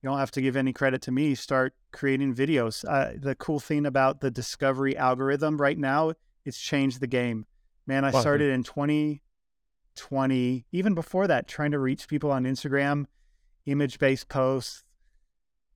[0.03, 1.35] you don't have to give any credit to me.
[1.35, 2.85] Start creating videos.
[2.89, 6.13] Uh, the cool thing about the discovery algorithm right now,
[6.45, 7.47] it's changed the game.
[7.87, 13.07] Man, I started in 2020, even before that, trying to reach people on Instagram,
[13.67, 14.85] image based posts,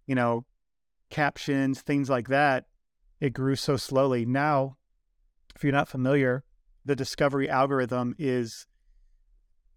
[0.07, 0.45] you know,
[1.11, 2.67] captions, things like that.
[3.21, 4.25] It grew so slowly.
[4.25, 4.77] Now,
[5.55, 6.45] if you're not familiar,
[6.85, 8.67] the discovery algorithm is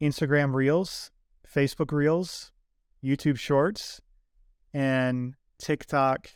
[0.02, 1.12] Instagram Reels,
[1.54, 2.52] Facebook Reels,
[3.04, 4.02] YouTube Shorts,
[4.74, 6.30] and TikTok,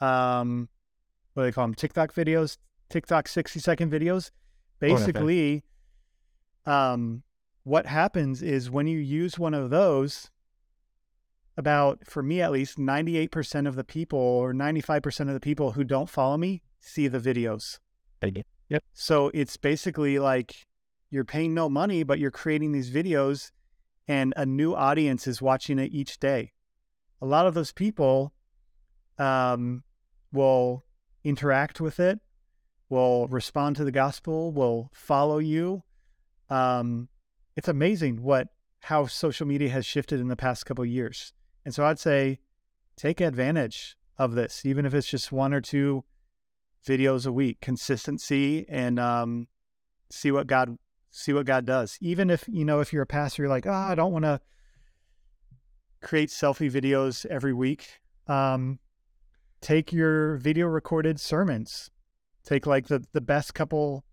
[0.00, 0.68] um,
[1.32, 1.74] what do they call them?
[1.74, 2.58] TikTok videos,
[2.90, 4.30] TikTok 60 second videos.
[4.80, 5.64] Basically,
[6.66, 7.22] um,
[7.62, 10.30] what happens is when you use one of those,
[11.56, 15.84] about, for me at least, 98% of the people or 95% of the people who
[15.84, 17.78] don't follow me see the videos.
[18.68, 18.84] Yep.
[18.92, 20.66] So it's basically like
[21.10, 23.52] you're paying no money, but you're creating these videos
[24.08, 26.54] and a new audience is watching it each day
[27.24, 28.34] a lot of those people
[29.18, 29.82] um,
[30.30, 30.84] will
[31.24, 32.20] interact with it,
[32.90, 35.82] will respond to the gospel, will follow you.
[36.50, 37.08] Um,
[37.56, 38.48] it's amazing what
[38.82, 41.32] how social media has shifted in the past couple years.
[41.64, 42.38] And so I'd say
[42.96, 46.04] take advantage of this, even if it's just one or two
[46.86, 49.48] videos a week, consistency, and um,
[50.10, 50.78] see what God
[51.10, 51.96] see what God does.
[52.00, 54.40] Even if you know if you're a pastor, you're like, oh, I don't want to
[56.02, 58.00] create selfie videos every week.
[58.26, 58.80] Um,
[59.60, 61.90] take your video recorded sermons.
[62.44, 64.04] Take like the, the best couple,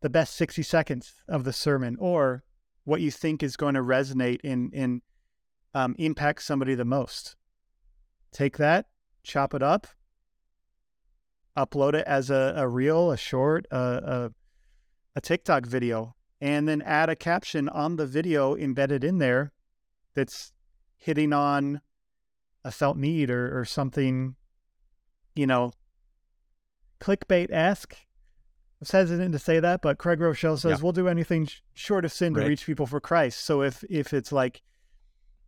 [0.00, 2.44] the best 60 seconds of the sermon or
[2.84, 5.02] what you think is going to resonate in, and
[5.76, 7.36] um, impact somebody the most.
[8.32, 8.86] Take that,
[9.22, 9.86] chop it up,
[11.54, 14.30] upload it as a, a reel, a short, a, a,
[15.16, 19.52] a TikTok video, and then add a caption on the video embedded in there
[20.14, 20.54] that's
[20.96, 21.82] hitting on
[22.64, 24.34] a felt need or, or something,
[25.34, 25.72] you know,
[27.00, 27.92] clickbait esque.
[27.92, 30.82] I was hesitant to say that, but Craig Groeschel says yeah.
[30.82, 32.44] we'll do anything short of sin right.
[32.44, 33.44] to reach people for Christ.
[33.44, 34.62] So if if it's like,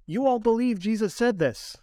[0.08, 1.76] you all believe Jesus said this,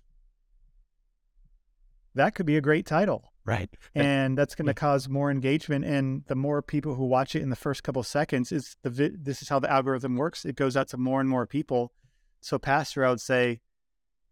[2.15, 3.31] that could be a great title.
[3.45, 3.69] Right.
[3.93, 5.85] And that's going to cause more engagement.
[5.85, 9.11] And the more people who watch it in the first couple seconds, is the vi-
[9.13, 10.43] this is how the algorithm works.
[10.43, 11.93] It goes out to more and more people.
[12.41, 13.59] So, pastor, I would say,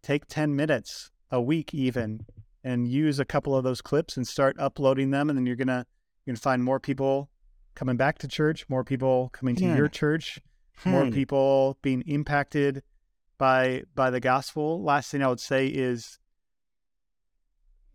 [0.02, 2.26] take 10 minutes a week even
[2.64, 5.86] and use a couple of those clips and start uploading them and then you're gonna
[6.24, 7.30] you're gonna find more people
[7.74, 9.76] coming back to church more people coming to yeah.
[9.76, 10.38] your church
[10.78, 10.90] hmm.
[10.90, 12.82] more people being impacted
[13.38, 16.18] by by the gospel last thing i would say is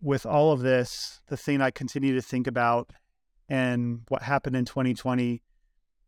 [0.01, 2.91] with all of this the thing i continue to think about
[3.47, 5.41] and what happened in 2020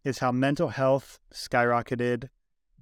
[0.04, 2.30] is how mental health skyrocketed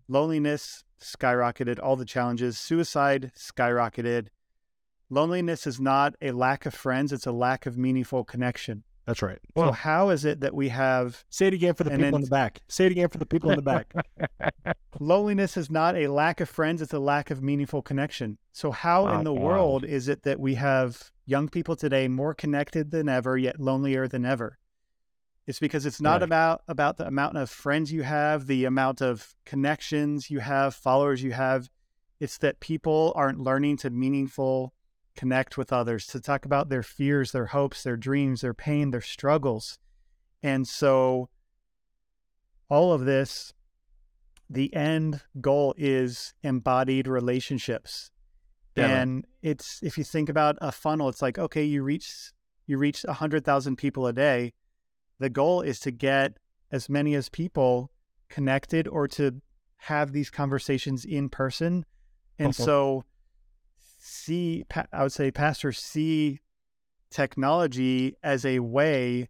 [0.08, 4.28] loneliness skyrocketed, all the challenges, suicide skyrocketed.
[5.10, 8.84] Loneliness is not a lack of friends, it's a lack of meaningful connection.
[9.10, 9.40] That's right.
[9.56, 12.22] Well, so how is it that we have Say it again for the people in
[12.22, 12.60] the back.
[12.68, 13.92] Say it again for the people in the back.
[15.00, 18.38] Loneliness is not a lack of friends, it's a lack of meaningful connection.
[18.52, 22.36] So how in ah, the world is it that we have young people today more
[22.36, 24.60] connected than ever yet lonelier than ever?
[25.48, 26.22] It's because it's not right.
[26.22, 31.24] about about the amount of friends you have, the amount of connections you have, followers
[31.24, 31.68] you have.
[32.20, 34.72] It's that people aren't learning to meaningful
[35.20, 39.02] connect with others, to talk about their fears, their hopes, their dreams, their pain, their
[39.02, 39.78] struggles.
[40.42, 41.28] And so
[42.70, 43.54] all of this
[44.50, 48.12] the end goal is embodied relationships.
[49.02, 52.32] And it's if you think about a funnel, it's like okay, you reach
[52.66, 54.54] you reach a hundred thousand people a day.
[55.20, 56.38] The goal is to get
[56.72, 57.92] as many as people
[58.30, 59.42] connected or to
[59.76, 61.86] have these conversations in person.
[62.38, 63.04] And so,
[64.00, 66.40] see, pa- I would say, pastors see
[67.12, 69.30] technology as a way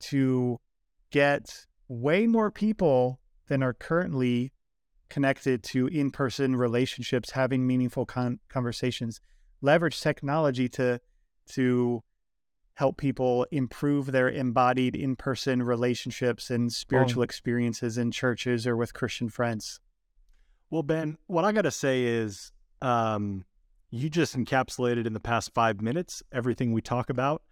[0.00, 0.60] to
[1.10, 4.52] get way more people than are currently
[5.08, 9.20] connected to in person relationships, having meaningful con- conversations.
[9.62, 11.00] Leverage technology to
[11.52, 12.02] to
[12.74, 18.94] help people improve their embodied in person relationships and spiritual experiences in churches or with
[18.94, 19.80] Christian friends.
[20.70, 23.44] Well, Ben, what I got to say is um,
[23.90, 27.42] you just encapsulated in the past five minutes everything we talk about,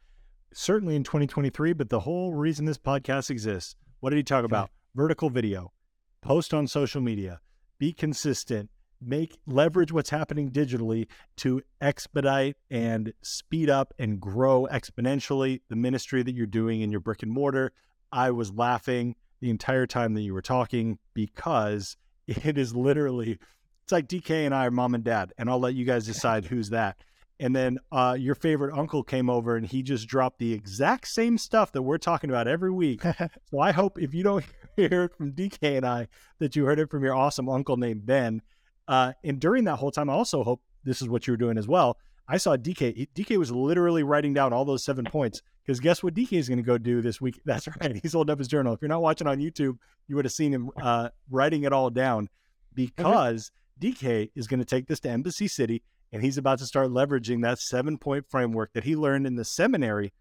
[0.53, 3.75] certainly in 2023, but the whole reason this podcast exists.
[4.01, 4.71] What did he talk about?
[4.95, 5.73] Vertical video,
[6.21, 7.41] post on social media,
[7.79, 8.71] be consistent,
[9.01, 11.07] make leverage what's happening digitally
[11.37, 17.01] to expedite and speed up and grow exponentially the ministry that you're doing in your
[17.01, 17.73] brick and mortar.
[18.13, 23.39] I was laughing the entire time that you were talking because it is literally
[23.87, 26.45] it's like DK and I are mom and dad, and I'll let you guys decide
[26.45, 26.97] who's that.
[27.39, 31.39] And then uh, your favorite uncle came over and he just dropped the exact same
[31.39, 33.03] stuff that we're talking about every week.
[33.51, 34.45] so I hope if you don't
[34.77, 36.09] hear it from DK and I,
[36.41, 38.43] that you heard it from your awesome uncle named Ben.
[38.89, 41.57] Uh, and during that whole time, I also hope this is what you were doing
[41.57, 41.97] as well.
[42.27, 43.07] I saw DK.
[43.15, 46.59] DK was literally writing down all those seven points because guess what DK is going
[46.59, 47.41] to go do this week?
[47.45, 48.01] That's right.
[48.03, 48.75] He's holding up his journal.
[48.75, 49.79] If you're not watching on YouTube,
[50.09, 52.29] you would have seen him uh, writing it all down
[52.75, 56.89] because DK is going to take this to Embassy City and he's about to start
[56.89, 60.13] leveraging that seven point framework that he learned in the seminary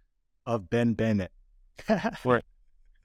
[0.46, 1.32] of Ben Bennett.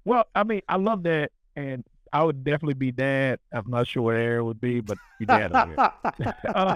[0.04, 3.38] Well, I mean, I love that, and I would definitely be dad.
[3.52, 6.34] I'm not sure what Aaron would be, but be dad on here.
[6.48, 6.74] Uh,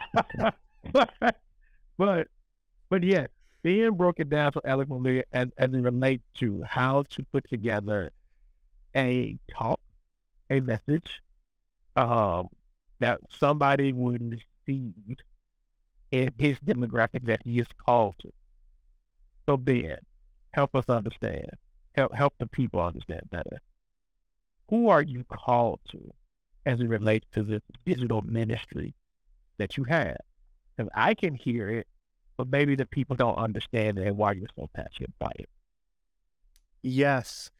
[1.96, 2.28] but
[2.90, 3.26] but yeah,
[3.62, 8.12] being broken down so eloquently and and relate to how to put together
[8.94, 9.80] a talk,
[10.50, 11.22] a message,
[11.96, 12.48] um,
[13.00, 15.18] that somebody would receive
[16.10, 18.32] in his demographic that he is called to.
[19.46, 19.98] So Ben,
[20.52, 21.50] help us understand.
[21.94, 23.60] Help help the people understand better.
[24.70, 26.12] Who are you called to
[26.66, 28.94] as it relates to this digital ministry
[29.58, 30.16] that you have?
[30.76, 31.86] Because I can hear it,
[32.36, 35.48] but maybe the people don't understand it and why you're so passionate about it.
[36.82, 37.50] Yes.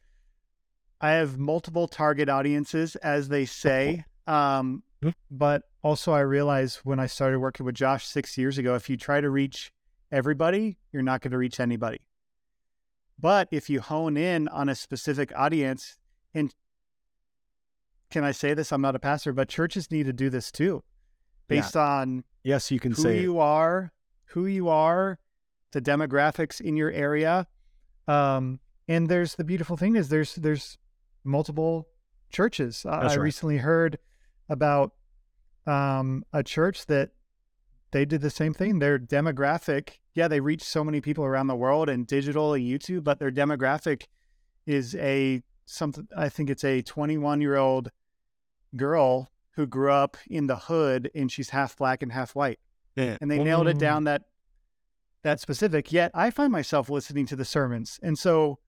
[0.99, 4.05] I have multiple target audiences, as they say.
[4.27, 5.13] Um, Mhm.
[5.29, 8.97] but also, I realized when I started working with Josh six years ago, if you
[8.97, 9.71] try to reach
[10.11, 11.99] everybody, you're not going to reach anybody.
[13.19, 15.97] But if you hone in on a specific audience,
[16.33, 16.53] and
[18.09, 18.71] can I say this?
[18.71, 20.83] I'm not a pastor, but churches need to do this too,
[21.49, 21.61] Yeah.
[21.61, 23.21] based on Yes, you can who say it.
[23.21, 23.93] you are,
[24.29, 25.19] who you are,
[25.71, 27.47] the demographics in your area.
[28.07, 30.77] Um, and there's the beautiful thing is there's there's
[31.23, 31.87] multiple
[32.29, 32.85] churches.
[32.85, 33.19] I, I right.
[33.19, 33.97] recently heard
[34.49, 34.93] about
[35.67, 37.11] um, a church that
[37.91, 38.79] they did the same thing.
[38.79, 43.03] Their demographic, yeah, they reach so many people around the world and digital and YouTube,
[43.03, 44.03] but their demographic
[44.65, 46.07] is a something.
[46.15, 47.89] I think it's a 21 year old
[48.75, 52.59] girl who grew up in the hood and she's half black and half white
[52.95, 53.17] Yeah.
[53.21, 53.79] and they nailed it Mm.
[53.79, 54.23] down that
[55.23, 58.59] that specific yet i find myself listening to the sermons and so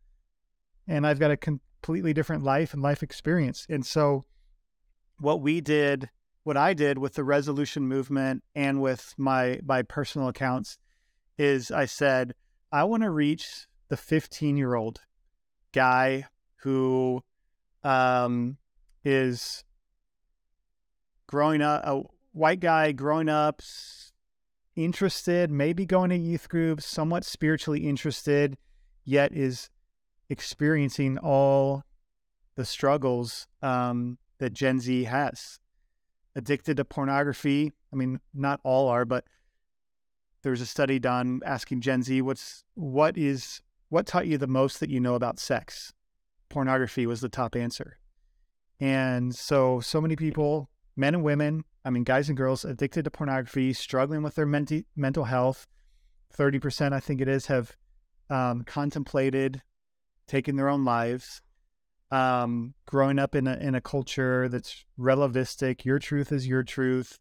[0.87, 4.23] and i've got a completely different life and life experience and so
[5.19, 6.09] what we did
[6.43, 10.77] what i did with the resolution movement and with my my personal accounts
[11.37, 12.33] is i said
[12.71, 15.01] i want to reach the 15 year old
[15.73, 16.25] guy
[16.61, 17.21] who
[17.83, 18.57] um
[19.03, 19.63] is
[21.27, 22.01] growing up a
[22.31, 23.61] white guy growing up
[24.75, 28.57] interested maybe going to youth groups somewhat spiritually interested
[29.03, 29.69] yet is
[30.29, 31.83] experiencing all
[32.55, 35.59] the struggles um, that gen z has
[36.35, 39.25] addicted to pornography i mean not all are but
[40.43, 44.79] there's a study done asking gen z what's what is what taught you the most
[44.79, 45.93] that you know about sex
[46.49, 47.97] pornography was the top answer
[48.79, 53.11] and so so many people men and women, I mean, guys and girls addicted to
[53.11, 55.67] pornography, struggling with their menti- mental health.
[56.35, 57.77] 30%, I think it is, have
[58.29, 59.61] um, contemplated
[60.27, 61.41] taking their own lives.
[62.09, 67.19] Um, growing up in a, in a culture that's relativistic, your truth is your truth.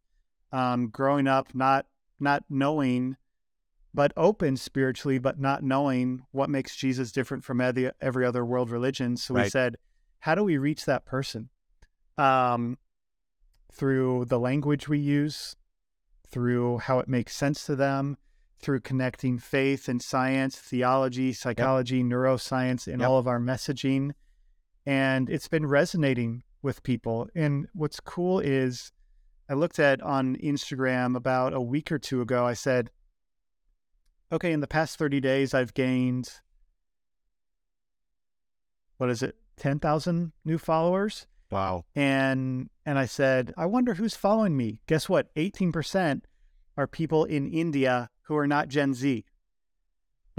[0.52, 1.86] Um, growing up not
[2.20, 3.16] not knowing,
[3.92, 8.70] but open spiritually, but not knowing what makes Jesus different from every, every other world
[8.70, 9.16] religion.
[9.16, 9.76] So we said,
[10.20, 11.48] how do we reach that person?
[12.18, 12.78] Um,
[13.72, 15.56] through the language we use,
[16.28, 18.16] through how it makes sense to them,
[18.58, 22.06] through connecting faith and science, theology, psychology, yep.
[22.06, 23.08] neuroscience in yep.
[23.08, 24.12] all of our messaging.
[24.86, 27.28] And it's been resonating with people.
[27.34, 28.92] And what's cool is
[29.48, 32.90] I looked at on Instagram about a week or two ago, I said,
[34.32, 36.40] okay, in the past 30 days, I've gained,
[38.96, 41.26] what is it, 10,000 new followers.
[41.50, 41.84] Wow.
[41.94, 44.80] And and I said, I wonder who's following me.
[44.86, 45.32] Guess what?
[45.36, 46.22] 18%
[46.76, 49.24] are people in India who are not Gen Z.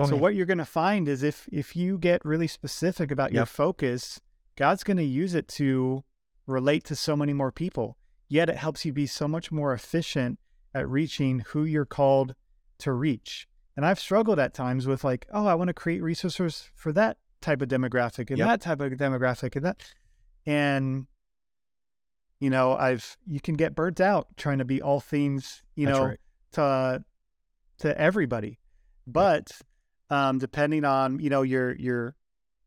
[0.05, 3.35] So what you're going to find is if if you get really specific about yep.
[3.35, 4.21] your focus,
[4.57, 6.03] God's going to use it to
[6.45, 7.97] relate to so many more people.
[8.27, 10.39] Yet it helps you be so much more efficient
[10.73, 12.35] at reaching who you're called
[12.79, 13.47] to reach.
[13.77, 17.17] And I've struggled at times with like, oh, I want to create resources for that
[17.41, 18.47] type of demographic and yep.
[18.47, 19.83] that type of demographic and that
[20.45, 21.05] and
[22.39, 25.97] you know i've you can get burnt out trying to be all things you That's
[25.97, 26.19] know right.
[26.53, 27.03] to
[27.79, 28.59] to everybody
[29.05, 29.51] but
[30.09, 32.15] um depending on you know your your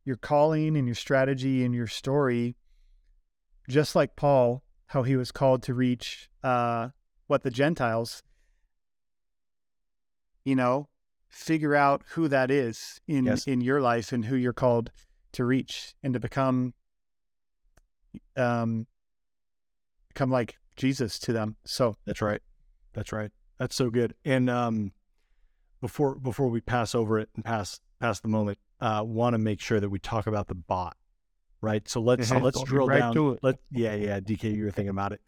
[0.05, 2.57] your calling and your strategy and your story
[3.69, 6.89] just like paul how he was called to reach uh
[7.27, 8.23] what the gentiles
[10.45, 10.89] you know
[11.29, 13.47] figure out who that is in yes.
[13.47, 14.91] in your life and who you're called
[15.33, 16.75] to reach and to become
[18.37, 18.87] um
[20.09, 21.57] become like Jesus to them.
[21.65, 22.41] So that's right.
[22.95, 23.31] That's right.
[23.59, 24.15] That's so good.
[24.25, 24.93] And um
[25.81, 29.61] before before we pass over it and pass pass the moment, uh want to make
[29.61, 30.97] sure that we talk about the bot.
[31.61, 31.87] Right.
[31.89, 32.45] So let's mm-hmm.
[32.45, 33.39] let's drill right down.
[33.43, 35.21] Let yeah, yeah, DK, you were thinking about it.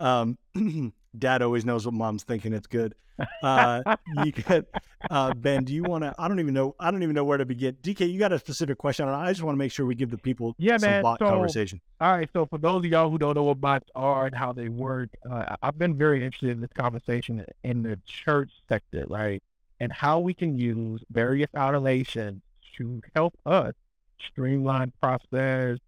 [0.00, 0.38] Um
[1.18, 2.94] dad always knows what mom's thinking it's good.
[3.42, 4.66] Uh, you get
[5.10, 5.64] uh, Ben.
[5.64, 6.14] Do you want to?
[6.18, 6.74] I don't even know.
[6.78, 7.76] I don't even know where to begin.
[7.82, 9.08] DK, you got a specific question?
[9.08, 11.02] I just want to make sure we give the people yeah, some man.
[11.02, 11.80] bot so, conversation.
[12.00, 12.28] All right.
[12.32, 15.10] So for those of y'all who don't know what bots are and how they work,
[15.30, 19.42] uh, I've been very interested in this conversation in the church sector, right?
[19.80, 22.40] And how we can use various automations
[22.76, 23.74] to help us
[24.20, 25.78] streamline process,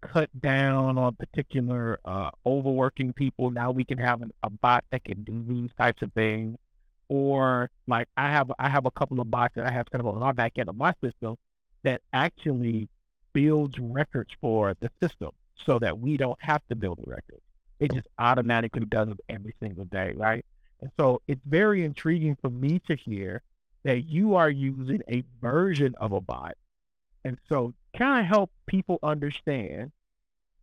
[0.00, 3.50] cut down on particular uh, overworking people.
[3.50, 6.56] Now we can have an, a bot that can do these types of things.
[7.08, 10.14] Or like I have I have a couple of bots that I have kind of
[10.14, 11.36] on our back end of my system
[11.82, 12.88] that actually
[13.32, 15.30] builds records for the system
[15.64, 17.42] so that we don't have to build the records.
[17.80, 20.44] It just automatically does it every single day, right?
[20.80, 23.42] And so it's very intriguing for me to hear
[23.84, 26.56] that you are using a version of a bot
[27.24, 29.92] and so kind of help people understand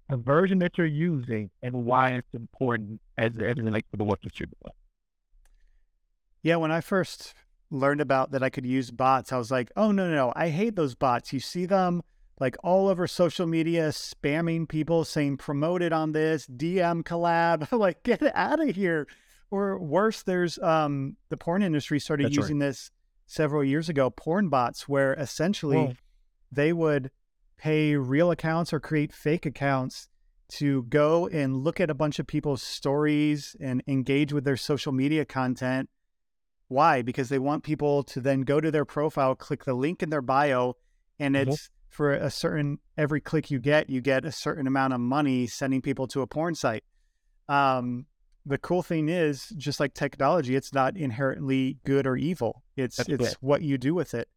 [0.09, 4.03] the version that you're using and why it's important as, as it relates to the
[4.03, 4.73] work that you're doing.
[6.43, 7.33] Yeah, when I first
[7.71, 10.33] learned about that I could use bots, I was like, oh, no, no, no.
[10.35, 11.33] I hate those bots.
[11.33, 12.03] You see them
[12.39, 17.71] like all over social media spamming people saying promoted on this, DM collab.
[17.77, 19.07] like, get out of here.
[19.51, 22.67] Or worse, there's um, the porn industry started That's using right.
[22.67, 22.91] this
[23.27, 25.93] several years ago, porn bots, where essentially Whoa
[26.55, 27.11] they would
[27.57, 30.07] pay real accounts or create fake accounts
[30.47, 34.91] to go and look at a bunch of people's stories and engage with their social
[34.91, 35.89] media content.
[36.67, 37.01] Why?
[37.01, 40.21] Because they want people to then go to their profile, click the link in their
[40.21, 40.75] bio,
[41.19, 41.51] and mm-hmm.
[41.51, 45.47] it's for a certain every click you get, you get a certain amount of money
[45.47, 46.83] sending people to a porn site.
[47.47, 48.05] Um,
[48.45, 52.63] the cool thing is, just like technology, it's not inherently good or evil.
[52.77, 54.29] It's That's it's what you do with it.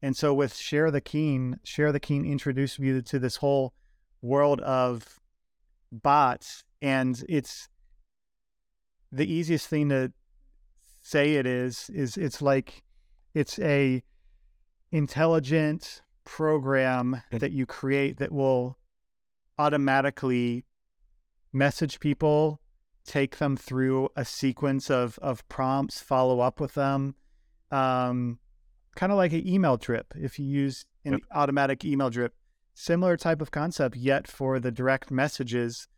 [0.00, 3.74] And so with Share the King, Share the King introduced me to this whole
[4.22, 5.18] world of
[5.90, 6.62] bots.
[6.80, 7.68] And it's
[9.10, 10.12] the easiest thing to
[11.02, 12.84] say it is, is it's like
[13.34, 14.02] it's a
[14.92, 18.78] intelligent program that you create that will
[19.58, 20.64] automatically
[21.52, 22.60] message people,
[23.08, 27.14] take them through a sequence of of prompts, follow up with them.
[27.70, 28.38] Um,
[28.94, 30.14] kind of like an email drip.
[30.16, 31.20] If you use an yep.
[31.32, 32.34] automatic email drip,
[32.74, 35.88] similar type of concept, yet for the direct messages.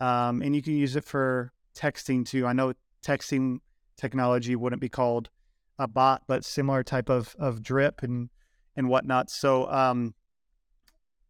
[0.00, 2.46] Um, and you can use it for texting too.
[2.46, 3.58] I know texting
[3.96, 5.30] technology wouldn't be called
[5.78, 8.30] a bot, but similar type of, of drip and,
[8.76, 9.30] and whatnot.
[9.30, 10.14] So, um,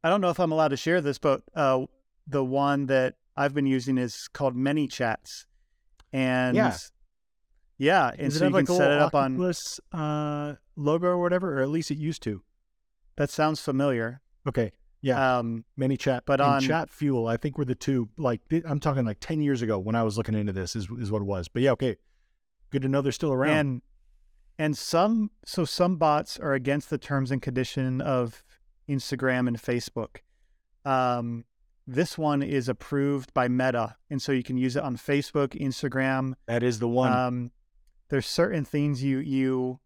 [0.03, 1.87] I don't know if I'm allowed to share this, but, uh,
[2.27, 5.47] the one that I've been using is called ManyChats.
[6.13, 6.77] And yeah.
[7.79, 11.19] Yeah, and Does so you like can set it up Oculus, on uh, logo or
[11.19, 12.43] whatever, or at least it used to.
[13.17, 14.23] That sounds familiar.
[14.49, 14.73] Okay,
[15.03, 18.09] yeah, um, ManyChat, but and on Chatfuel, I think were the two.
[18.17, 21.11] Like I'm talking like ten years ago when I was looking into this is is
[21.11, 21.49] what it was.
[21.49, 21.97] But yeah, okay,
[22.71, 23.59] good to know they're still around.
[23.59, 23.83] And
[24.59, 28.43] and some so some bots are against the terms and condition of
[28.89, 30.19] Instagram and Facebook.
[30.87, 31.45] Um,
[31.87, 36.35] this one is approved by Meta, and so you can use it on Facebook, Instagram.
[36.47, 37.13] That is the one.
[37.13, 37.51] Um,
[38.09, 39.81] there's certain things you you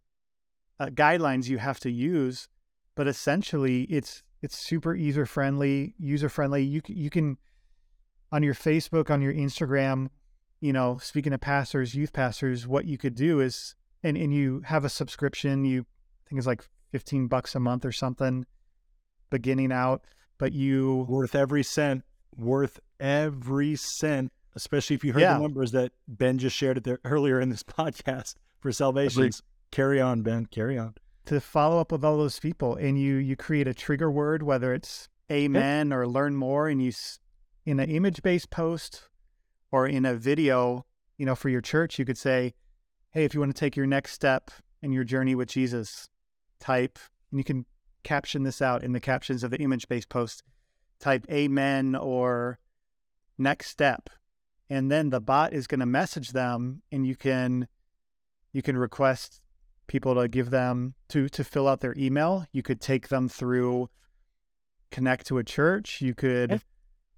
[0.78, 2.48] uh, guidelines you have to use,
[2.94, 6.62] but essentially it's it's super user friendly, user friendly.
[6.62, 7.36] You you can
[8.32, 10.08] on your Facebook, on your Instagram,
[10.60, 14.62] you know, speaking of pastors, youth pastors, what you could do is and and you
[14.66, 15.64] have a subscription.
[15.64, 18.46] You I think it's like fifteen bucks a month or something,
[19.30, 20.04] beginning out.
[20.40, 22.02] But you Worth every cent.
[22.36, 24.32] Worth every cent.
[24.56, 25.34] Especially if you heard Yeah.
[25.34, 29.42] the numbers that Ben just shared it there earlier in this podcast for salvations.
[29.70, 30.46] Carry on, Ben.
[30.46, 30.94] Carry on.
[31.26, 34.74] to follow up with all those people and you you create a trigger word whether
[34.74, 36.90] it's amen or learn more and you
[37.64, 39.08] in an image based post
[39.70, 40.84] or in a video
[41.18, 42.52] you know for your church you could say
[43.12, 44.50] hey if you want to take your next step
[44.82, 46.08] in your journey with jesus
[46.58, 46.98] type
[47.30, 47.64] and you can
[48.02, 50.42] caption this out in the captions of the image based post
[50.98, 52.58] type amen or
[53.38, 54.10] next step
[54.68, 57.66] and then the bot is going to message them and you can
[58.52, 59.40] you can request
[59.90, 62.46] people to give them to to fill out their email.
[62.52, 63.90] You could take them through
[64.90, 66.00] connect to a church.
[66.00, 66.62] You could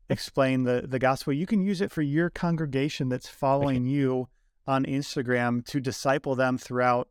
[0.08, 1.34] explain the the gospel.
[1.34, 4.28] You can use it for your congregation that's following you
[4.66, 7.08] on Instagram to disciple them throughout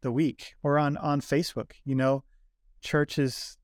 [0.00, 1.72] the week or on on Facebook.
[1.84, 2.24] You know,
[2.82, 3.56] church is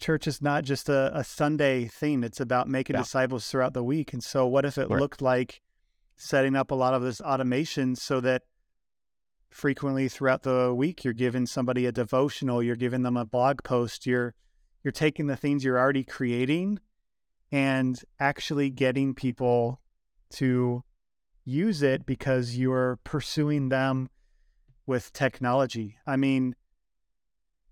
[0.00, 2.22] church is not just a, a Sunday thing.
[2.22, 3.02] It's about making Yeah.
[3.02, 4.12] disciples throughout the week.
[4.12, 5.00] And so what if it Right.
[5.00, 5.60] looked like
[6.16, 8.42] setting up a lot of this automation so that
[9.50, 14.04] frequently throughout the week you're giving somebody a devotional you're giving them a blog post
[14.04, 14.34] you're
[14.84, 16.78] you're taking the things you're already creating
[17.50, 19.80] and actually getting people
[20.28, 20.84] to
[21.46, 24.10] use it because you're pursuing them
[24.86, 26.54] with technology i mean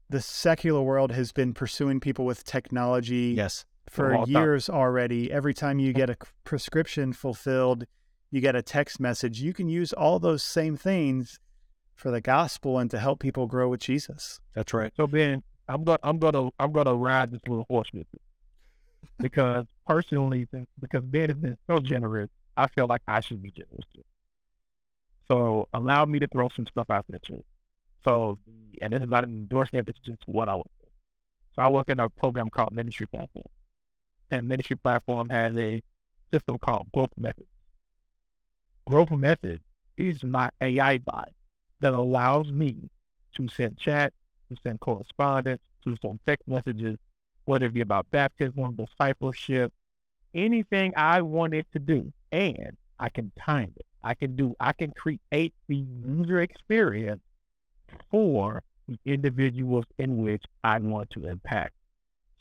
[0.08, 3.64] the secular world has been pursuing people with technology Yes.
[3.88, 4.42] for long time.
[4.42, 5.30] years already.
[5.32, 7.86] Every time you get a prescription fulfilled,
[8.30, 9.40] you get a text message.
[9.40, 11.38] You can use all those same things
[11.94, 14.40] for the gospel and to help people grow with Jesus.
[14.54, 14.92] That's right.
[14.96, 18.20] So Ben, I'm gonna I'm gonna I'm gonna ride this little horse with you.
[19.18, 20.46] Because personally,
[20.80, 24.04] because Ben has been so generous, I feel like I should be generous too.
[25.28, 27.42] So allow me to throw some stuff out there too.
[28.06, 28.38] So
[28.80, 30.66] and this is not an endorsement, it's just what I with.
[31.54, 33.46] So I work in a program called Ministry Platform.
[34.30, 35.82] And Ministry Platform has a
[36.32, 37.46] system called Growth Method.
[38.86, 39.60] Growth Method
[39.96, 41.30] is my AI bot
[41.80, 42.76] that allows me
[43.36, 44.12] to send chat,
[44.50, 46.98] to send correspondence, to send text messages,
[47.44, 49.72] whether it be about baptism, discipleship,
[50.34, 52.12] anything I want it to do.
[52.32, 53.86] And I can time it.
[54.02, 57.22] I can do, I can create the user experience
[58.10, 61.74] for the individuals in which I want to impact.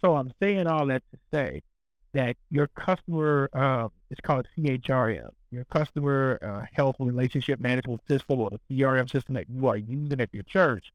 [0.01, 1.61] So I'm saying all that to say
[2.13, 8.51] that your customer, uh, it's called CHRM, your customer uh, health relationship management system or
[8.51, 10.91] the CRM system that you are using at your church,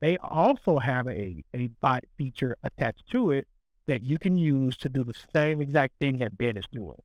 [0.00, 3.46] they also have a, a bot feature attached to it
[3.86, 7.00] that you can use to do the same exact thing that Ben is doing.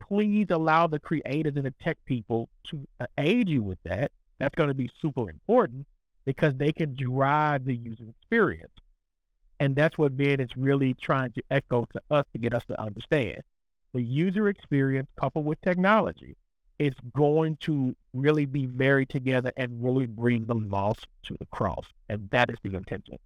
[0.00, 4.10] Please allow the creators and the tech people to uh, aid you with that.
[4.38, 5.86] That's going to be super important
[6.28, 8.74] because they can drive the user experience.
[9.60, 12.78] And that's what Ben is really trying to echo to us to get us to
[12.78, 13.40] understand.
[13.94, 16.36] The user experience coupled with technology
[16.78, 21.86] is going to really be married together and really bring the lost to the cross.
[22.10, 23.16] And that is the intention.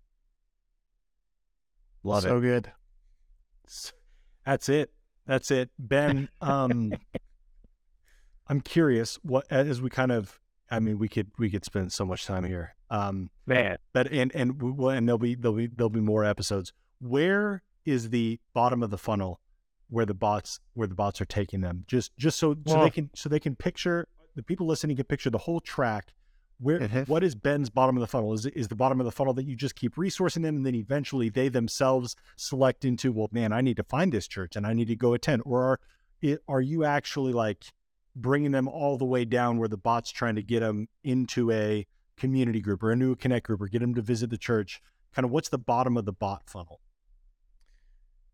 [2.05, 2.41] Love so it.
[2.43, 2.73] good.
[4.47, 4.93] That's it.
[5.27, 5.71] That's it.
[5.77, 6.93] Ben, um,
[8.47, 10.39] I'm curious what as we kind of
[10.73, 12.75] I mean we could we could spend so much time here.
[12.91, 16.25] Um Man, but and and we will and there'll be there'll be there'll be more
[16.25, 16.73] episodes.
[17.01, 19.41] Where is the bottom of the funnel
[19.89, 21.85] where the bots where the bots are taking them?
[21.87, 25.31] Just just so so they can so they can picture the people listening can picture
[25.31, 26.15] the whole track.
[26.59, 27.09] Where Mhm.
[27.09, 28.33] what is Ben's bottom of the funnel?
[28.33, 30.75] Is is the bottom of the funnel that you just keep resourcing them and then
[30.75, 34.73] eventually they themselves select into well man I need to find this church and I
[34.73, 35.81] need to go attend or are
[36.23, 37.65] it, are you actually like
[38.15, 41.87] bringing them all the way down where the bot's trying to get them into a
[42.17, 44.81] community group or a new connect group or get them to visit the church
[45.15, 46.81] kind of what's the bottom of the bot funnel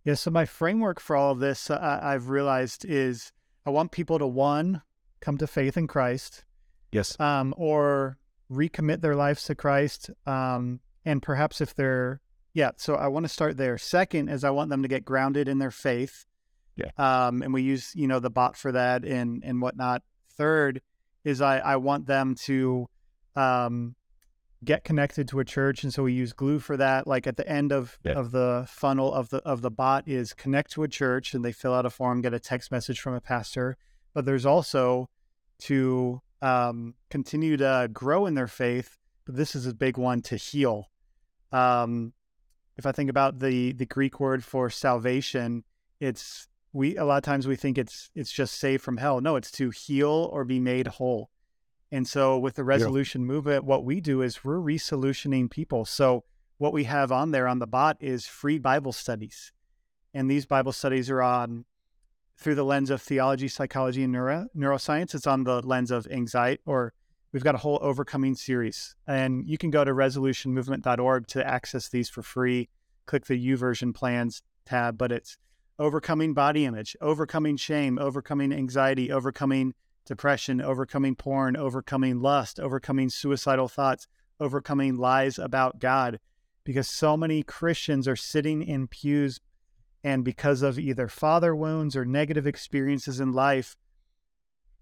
[0.04, 0.14] Yeah.
[0.14, 3.32] So my framework for all of this, uh, I've realized is
[3.66, 4.82] I want people to one
[5.20, 6.44] come to faith in Christ,
[6.92, 8.18] yes um, or
[8.50, 12.20] recommit their lives to Christ, um, and perhaps if they're
[12.54, 12.70] yeah.
[12.76, 13.78] So I want to start there.
[13.78, 16.26] Second is I want them to get grounded in their faith.
[16.78, 16.90] Yeah.
[17.26, 20.02] Um, and we use you know the bot for that and and whatnot.
[20.36, 20.80] Third
[21.24, 22.88] is I I want them to
[23.36, 23.94] um,
[24.64, 27.48] get connected to a church and so we use glue for that like at the
[27.48, 28.14] end of Yeah.
[28.14, 31.52] of the funnel of the of the bot is connect to a church and they
[31.52, 33.76] fill out a form get a text message from a pastor
[34.14, 35.08] but there's also
[35.60, 40.36] to um, continue to grow in their faith, but this is a big one to
[40.36, 40.88] heal.
[41.52, 42.12] Um,
[42.76, 45.64] if I think about the the Greek word for salvation,
[46.00, 49.20] it's we a lot of times we think it's it's just saved from hell.
[49.20, 51.30] No, it's to heal or be made whole.
[51.90, 53.28] And so with the resolution yeah.
[53.28, 55.84] movement, what we do is we're resolutioning people.
[55.84, 56.24] So
[56.58, 59.52] what we have on there on the bot is free Bible studies.
[60.12, 61.64] And these Bible studies are on
[62.36, 65.14] through the lens of theology, psychology, and neuro, neuroscience.
[65.14, 66.92] It's on the lens of anxiety, or
[67.32, 68.94] we've got a whole overcoming series.
[69.06, 72.68] And you can go to resolutionmovement.org to access these for free.
[73.06, 75.38] Click the YouVersion plans tab, but it's
[75.78, 79.74] overcoming body image, overcoming shame, overcoming anxiety, overcoming
[80.04, 84.08] depression, overcoming porn, overcoming lust, overcoming suicidal thoughts,
[84.40, 86.18] overcoming lies about God.
[86.64, 89.40] Because so many Christians are sitting in pews
[90.04, 93.76] and because of either father wounds or negative experiences in life,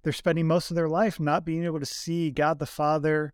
[0.03, 3.33] they're spending most of their life not being able to see God the Father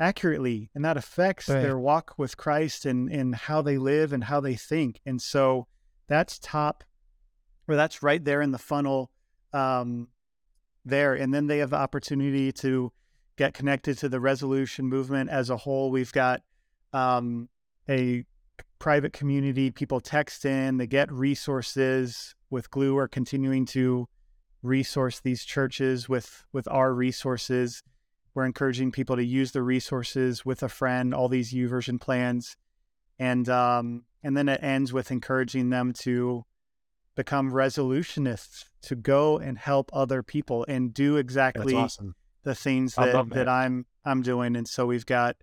[0.00, 0.70] accurately.
[0.74, 1.60] And that affects right.
[1.60, 5.00] their walk with Christ and, and how they live and how they think.
[5.06, 5.68] And so
[6.08, 6.84] that's top,
[7.68, 9.10] or that's right there in the funnel
[9.52, 10.08] um,
[10.84, 11.14] there.
[11.14, 12.92] And then they have the opportunity to
[13.36, 15.90] get connected to the resolution movement as a whole.
[15.90, 16.42] We've got
[16.92, 17.48] um,
[17.88, 18.24] a
[18.78, 19.70] private community.
[19.70, 22.34] People text in, they get resources.
[22.50, 24.08] With Glue, are continuing to
[24.62, 27.82] resource these churches with with our resources.
[28.34, 31.14] We're encouraging people to use the resources with a friend.
[31.14, 32.56] All these U YouVersion plans,
[33.18, 36.44] and um, and then it ends with encouraging them to
[37.14, 42.14] become resolutionists to go and help other people and do exactly awesome.
[42.42, 44.56] the things that, that, that I'm I'm doing.
[44.56, 45.36] And so we've got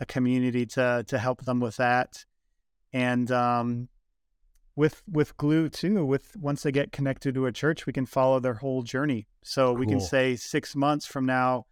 [0.00, 2.24] a community to to help them with that
[2.92, 3.88] and um,
[4.74, 8.38] with with glue too with once they get connected to a church we can follow
[8.38, 9.76] their whole journey so cool.
[9.76, 11.66] we can say six months from now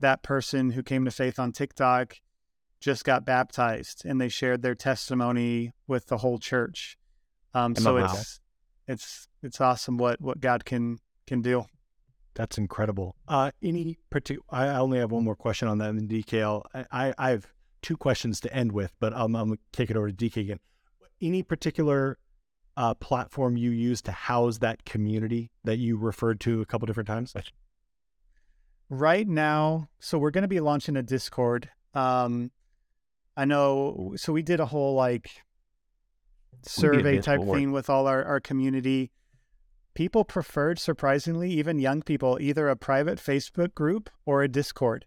[0.00, 2.16] that person who came to faith on tiktok
[2.86, 6.96] just got baptized and they shared their testimony with the whole church
[7.52, 8.40] um, so it's
[8.86, 11.64] it's it's awesome what what god can can do
[12.34, 16.62] that's incredible uh any particular i only have one more question on that in DKL.
[16.92, 17.46] i i have
[17.86, 20.38] two questions to end with, but I'm, I'm going to kick it over to DK
[20.38, 20.58] again.
[21.22, 22.18] Any particular
[22.76, 27.06] uh, platform you use to house that community that you referred to a couple different
[27.06, 27.32] times?
[28.90, 31.70] Right now, so we're going to be launching a Discord.
[31.94, 32.50] Um,
[33.36, 35.30] I know, so we did a whole like
[36.62, 39.10] survey type thing with all our, our community.
[39.94, 45.06] People preferred, surprisingly, even young people, either a private Facebook group or a Discord.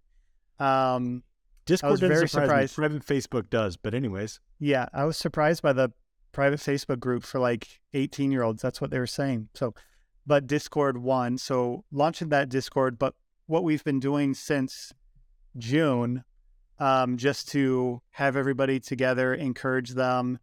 [0.60, 1.24] Um,
[1.66, 2.78] Discord I was very surprised.
[2.78, 2.88] Me.
[2.88, 4.40] Private Facebook does, but anyways.
[4.60, 5.92] Yeah, I was surprised by the
[6.32, 8.62] private Facebook group for like 18 year olds.
[8.62, 9.50] That's what they were saying.
[9.54, 9.74] So,
[10.26, 11.38] but Discord won.
[11.38, 13.14] So launching that Discord, but
[13.46, 14.94] what we've been doing since
[15.58, 16.24] June,
[16.80, 20.40] um, just to have everybody together, encourage them,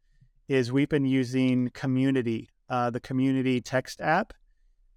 [0.48, 4.32] is we've been using Community, uh, the Community text app.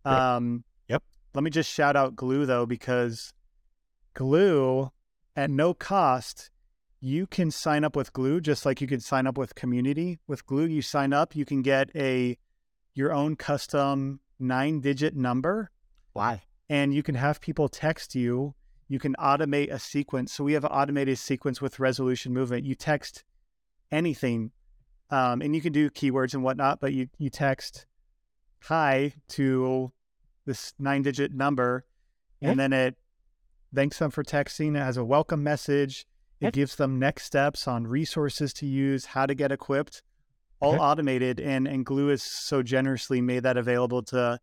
[0.06, 1.04] Um, yep.
[1.34, 3.34] Let me just shout out Glue though, because
[4.14, 4.92] Glue
[5.36, 6.50] at no cost,
[7.02, 10.20] you can sign up with Glue just like you could sign up with Community.
[10.28, 12.38] With Glue, you sign up, you can get a
[12.94, 15.72] your own custom nine digit number.
[16.14, 16.44] Why?
[16.68, 18.56] And you can have people text you.
[18.90, 20.34] You can automate a sequence.
[20.34, 22.66] So we have an automated sequence with resolution movement.
[22.66, 23.24] You text
[23.92, 24.52] anything,
[25.10, 27.86] um, and you can do keywords and whatnot, but you you text
[28.64, 29.92] hi to
[30.46, 31.86] this nine digit number,
[32.42, 32.50] yeah.
[32.50, 32.98] and then it
[33.74, 34.76] thanks them for texting.
[34.76, 36.06] It has a welcome message.
[36.42, 40.02] It gives them next steps on resources to use, how to get equipped,
[40.62, 41.40] all automated.
[41.40, 44.40] And, and Glue has so generously made that available to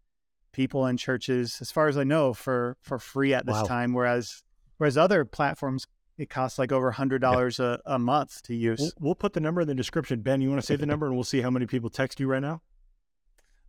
[0.57, 3.64] people and churches, as far as I know, for, for free at this wow.
[3.64, 3.92] time.
[3.92, 4.42] Whereas,
[4.78, 5.86] whereas other platforms,
[6.16, 8.80] it costs like over hundred dollars a, a month to use.
[8.80, 10.22] We'll, we'll, put the number in the description.
[10.22, 12.26] Ben, you want to say the number and we'll see how many people text you
[12.26, 12.62] right now?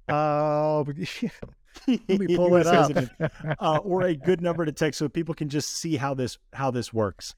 [0.08, 0.78] Uh,
[1.88, 2.92] Let me pull it up.
[3.60, 6.72] uh, or a good number to text so people can just see how this how
[6.72, 7.36] this works.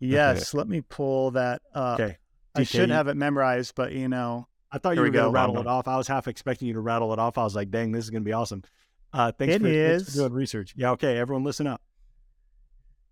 [0.00, 0.58] Yes, okay.
[0.58, 2.00] let me pull that up.
[2.00, 2.16] Okay.
[2.56, 4.48] DK, I should have it memorized, but you know.
[4.72, 5.88] I thought you were going to rattle it off.
[5.88, 7.38] I was half expecting you to rattle it off.
[7.38, 8.62] I was like, dang, this is going to be awesome.
[9.12, 10.02] Uh, thanks, it for, is.
[10.02, 10.74] thanks for doing research.
[10.76, 11.18] Yeah, okay.
[11.18, 11.82] Everyone listen up.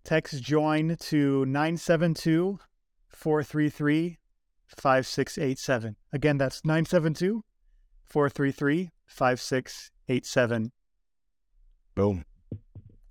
[0.03, 2.59] Text join to 972
[3.09, 4.17] 433
[4.67, 5.95] 5687.
[6.13, 7.43] Again, that's 972
[8.05, 10.71] 433 5687.
[11.95, 12.25] Boom.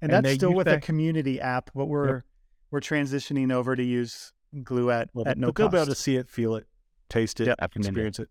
[0.00, 0.76] And, and that's still with that...
[0.76, 2.24] a community app, but we're yep.
[2.70, 4.32] we're transitioning over to use
[4.62, 5.72] Glue at, well, at no but cost.
[5.72, 6.66] They'll be able to see it, feel it,
[7.08, 7.58] taste it, yep.
[7.76, 8.28] experience it.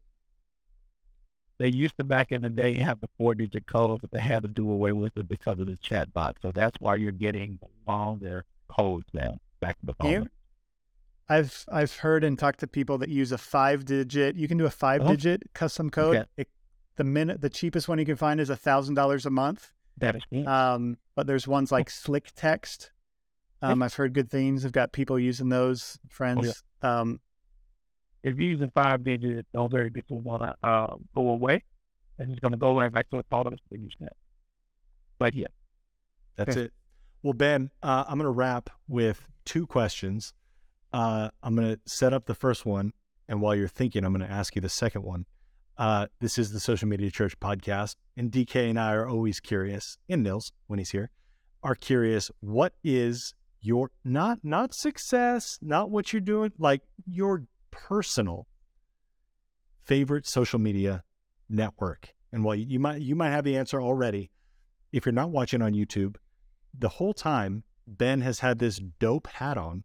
[1.60, 4.44] They used to back in the day have the four digit code, but they had
[4.44, 6.38] to do away with it because of the chat bot.
[6.42, 10.12] So that's why you're getting longer codes now back to the phone.
[10.12, 10.24] Yeah.
[11.30, 14.36] I've I've heard and talked to people that use a five digit.
[14.36, 16.16] You can do a five digit custom code.
[16.16, 16.26] Okay.
[16.38, 16.48] It,
[16.96, 19.72] the minute the cheapest one you can find is a thousand dollars a month.
[19.98, 20.48] That is.
[20.48, 22.92] Um, but there's ones like Slick Text.
[23.62, 24.66] Um, I've heard good things.
[24.66, 26.64] I've got people using those friends.
[26.84, 27.20] Um,
[28.28, 31.64] if you're using five digits, those very people want to uh, go away.
[32.20, 33.96] And it's going to go right back to thought of to use.
[35.20, 35.48] But yeah,
[36.36, 36.66] That's Okay.
[36.66, 36.74] it.
[37.24, 40.34] Well, Ben, uh, I'm going to wrap with two questions.
[40.94, 42.94] Uh, I'm going to set up the first one.
[43.28, 45.26] And while you're thinking, I'm going to ask you the second one.
[45.78, 47.96] Uh, this is the Social Media Church podcast.
[48.16, 51.12] And DK and I are always curious, and Nils, when he's here,
[51.62, 58.48] are curious what is your not not success, not what you're doing, like your personal
[59.84, 61.04] favorite social media
[61.50, 62.14] network.
[62.32, 64.32] And while you, might you might have the answer already,
[64.92, 66.18] if you're not watching on YouTube,
[66.78, 69.84] the whole time Ben has had this dope hat on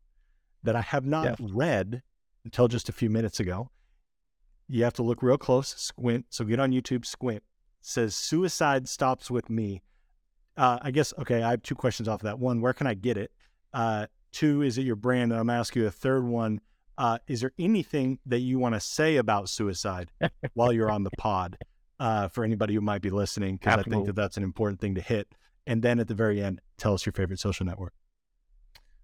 [0.62, 1.50] that I have not Yes.
[1.52, 2.02] read
[2.44, 3.70] until just a few minutes ago.
[4.68, 6.26] You have to look real close, squint.
[6.30, 7.42] So get on YouTube, squint.
[7.80, 9.82] It says suicide stops with me.
[10.56, 11.42] Uh, I guess okay.
[11.42, 12.38] I have two questions off of that.
[12.38, 13.30] One, where can I get it?
[13.72, 15.32] Uh, two, is it your brand?
[15.32, 16.60] And I'm gonna ask you a third one.
[17.02, 20.12] Uh, is there anything that you want to say about suicide
[20.54, 21.58] while you're on the pod
[21.98, 23.56] uh, for anybody who might be listening?
[23.56, 25.26] Because I think that that's an important thing to hit.
[25.66, 27.92] And then at the very end, tell us your favorite social network.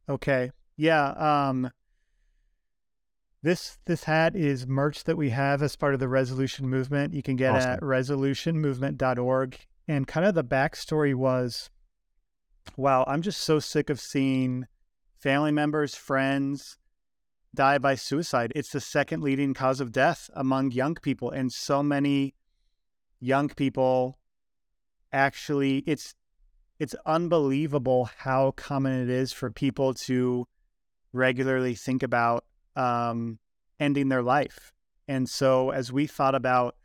[0.08, 0.52] Okay.
[0.76, 1.08] Yeah.
[1.48, 1.70] Um
[3.42, 7.14] this this hat is merch that we have as part of the resolution movement.
[7.14, 7.70] You can get Awesome.
[7.70, 9.58] at resolutionmovement.org.
[9.88, 11.68] And kind of the backstory was
[12.76, 14.66] wow, I'm just so sick of seeing
[15.18, 16.77] family members, friends
[17.58, 18.52] die by suicide.
[18.54, 21.32] It's the second leading cause of death among young people.
[21.32, 22.34] And so many
[23.18, 24.16] young people
[25.12, 26.14] actually it's
[26.78, 30.46] it's unbelievable how common it is for people to
[31.12, 32.44] regularly think about
[32.76, 33.40] um,
[33.80, 34.72] ending their life.
[35.08, 36.76] And so, as we thought about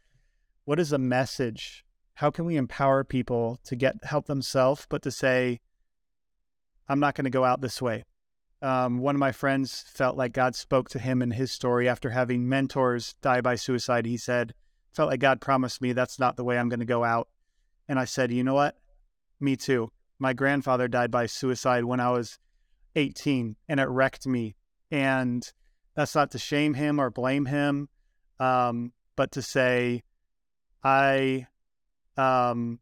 [0.66, 5.12] what is a message, how can we empower people to get help themselves, but to
[5.12, 5.60] say,
[6.90, 8.06] I'm not going to go out this way.
[8.64, 12.12] Um, one of my friends felt like God spoke to him in his story after
[12.12, 14.06] having mentors die by suicide.
[14.06, 14.54] He said,
[14.94, 17.28] felt like God promised me that's not the way I'm going to go out.
[17.90, 18.78] And I said, you know what?
[19.42, 19.92] Me too.
[20.18, 22.40] My grandfather died by suicide when I was
[22.96, 24.56] 18 and it wrecked me.
[24.90, 25.44] And
[25.94, 27.90] that's not to shame him or blame him,
[28.40, 30.04] um, but to say,
[30.82, 31.48] I,
[32.16, 32.80] um,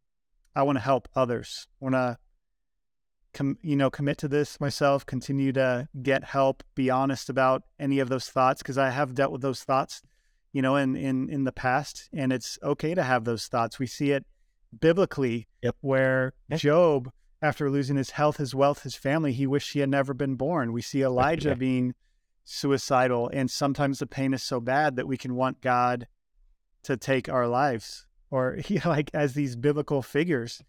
[0.56, 1.68] I want to help others.
[1.82, 2.18] I want to,
[3.34, 5.06] com- you know, commit to this myself.
[5.06, 6.64] Continue to get help.
[6.76, 10.02] Be honest about any of those thoughts because I have dealt with those thoughts,
[10.54, 13.80] you know, in in in the past, and it's okay to have those thoughts.
[13.80, 14.26] We see it
[14.80, 15.76] biblically, Yep.
[15.82, 17.12] where Job,
[17.42, 20.72] after losing his health, his wealth, his family, he wished he had never been born.
[20.72, 21.56] We see Elijah Yeah.
[21.56, 21.96] being
[22.44, 26.08] suicidal, and sometimes the pain is so bad that we can want God
[26.84, 30.62] to take our lives, or he like as these biblical figures,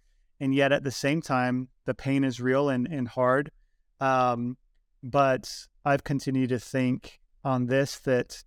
[0.42, 3.52] and yet at the same time, the pain is real and and hard.
[4.00, 4.56] Um,
[5.00, 5.48] but
[5.84, 8.42] I've continued to think on this that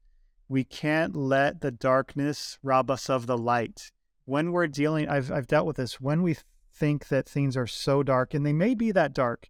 [0.49, 3.91] we can't let the darkness rob us of the light.
[4.25, 6.01] When we're dealing, I've I've dealt with this.
[6.01, 6.35] When we
[6.73, 9.47] think that things are so dark, and they may be that dark,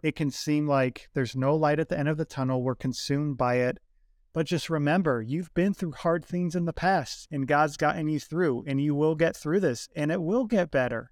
[0.00, 2.62] it can seem like there's no light at the end of the tunnel.
[2.62, 3.78] We're consumed by it.
[4.32, 8.20] But just remember, you've been through hard things in the past, and God's gotten you
[8.20, 11.10] through, and you will get through this, and it will get better.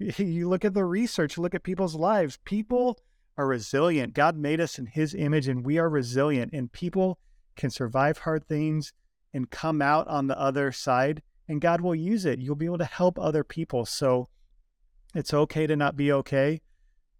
[0.18, 2.38] You look at the research, look at people's lives.
[2.44, 2.98] People
[3.36, 4.14] are resilient.
[4.14, 7.18] God made us in His image, and we are resilient, and people
[7.56, 8.92] can survive hard things
[9.32, 12.40] and come out on the other side, and God will use it.
[12.40, 13.84] You'll be able to help other people.
[13.84, 14.28] So
[15.14, 16.62] it's okay to not be okay,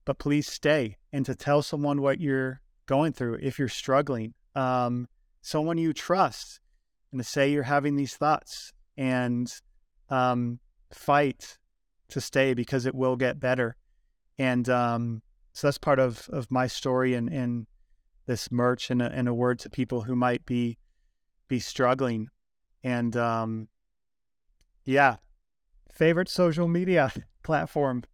[0.04, 4.34] but please stay and to tell someone what you're going through if you're struggling.
[4.54, 5.08] Um,
[5.42, 6.60] someone you trust,
[7.12, 9.52] and to say you're having these thoughts and
[10.08, 10.58] um,
[10.92, 11.58] fight
[12.10, 13.76] to stay because it will get better.
[14.38, 17.66] And um, so that's part of, of my story and, and
[18.26, 20.78] this merch and a, and a word to people who might be
[21.48, 22.28] be struggling.
[22.82, 23.68] And um,
[24.84, 25.16] yeah,
[25.92, 28.04] favorite social media platform.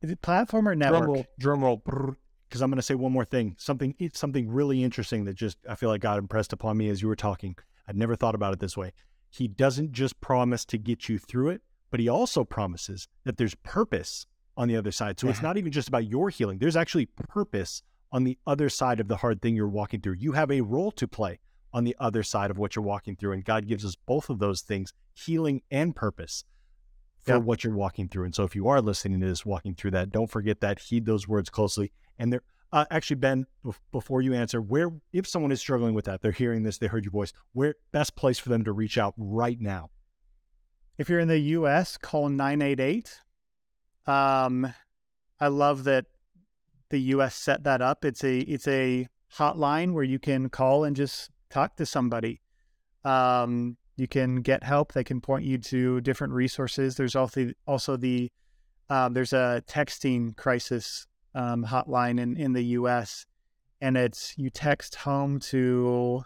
[0.00, 1.02] Is it platform or network?
[1.02, 2.16] Drum roll, drum roll.
[2.48, 3.54] Because I'm going to say one more thing.
[3.58, 7.08] Something, something really interesting that just I feel like God impressed upon me as you
[7.08, 7.56] were talking.
[7.86, 8.92] I'd never thought about it this way.
[9.28, 13.54] He doesn't just promise to get you through it, but he also promises that there's
[13.56, 14.26] purpose
[14.56, 15.18] on the other side.
[15.20, 16.58] So it's not even just about your healing.
[16.58, 20.14] There's actually purpose on the other side of the hard thing you're walking through.
[20.18, 21.38] You have a role to play.
[21.70, 23.32] on the other side of what you're walking through.
[23.32, 26.44] And God gives us both of those things, healing and purpose
[27.20, 27.42] for Yep.
[27.42, 28.24] what you're walking through.
[28.24, 31.04] And so if you are listening to this, walking through that, don't forget that, heed
[31.04, 31.92] those words closely.
[32.18, 32.40] And there,
[32.72, 36.32] uh, actually, Ben, bef- before you answer, where, if someone is struggling with that, they're
[36.32, 39.60] hearing this, they heard your voice, where best place for them to reach out right
[39.60, 39.90] now?
[40.98, 43.20] If you're in the US, call 988.
[44.06, 44.74] Um,
[45.40, 46.06] I love that
[46.90, 48.04] the US set that up.
[48.04, 52.40] It's a it's a hotline where you can call and just talk to somebody.
[53.04, 54.92] Um, you can get help.
[54.92, 56.96] They can point you to different resources.
[56.96, 58.30] There's also also the
[58.90, 63.26] um, there's a texting crisis um, hotline in in the US,
[63.80, 66.24] and it's you text home to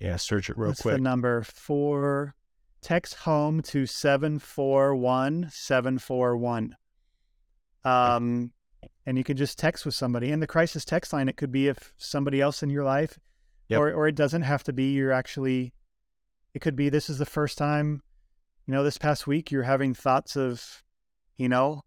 [0.00, 0.96] Yeah, search it real What's quick.
[0.96, 1.42] the number?
[1.42, 2.34] Four.
[2.82, 6.76] Text home to seven four one seven four one.
[7.84, 8.52] Um,
[9.06, 10.30] and you can just text with somebody.
[10.30, 13.18] And the crisis text line, it could be if somebody else in your life,
[13.68, 13.80] Yep.
[13.80, 14.92] or or it doesn't have to be.
[14.92, 15.72] You're actually.
[16.52, 18.02] It could be this is the first time,
[18.66, 20.82] you know, this past week you're having thoughts of,
[21.36, 21.82] you know,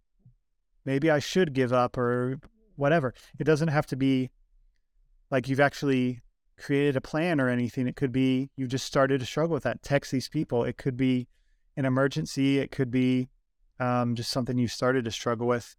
[0.86, 2.40] maybe I should give up or
[2.78, 3.14] whatever.
[3.38, 4.32] It doesn't have to be
[5.30, 6.22] like you've actually
[6.64, 7.88] created a plan or anything.
[7.88, 9.84] It could be you just started to struggle with that.
[9.84, 10.64] Text these people.
[10.64, 11.28] It could be
[11.76, 12.60] an emergency.
[12.60, 13.30] It could be
[13.80, 15.76] um, just something you started to struggle with.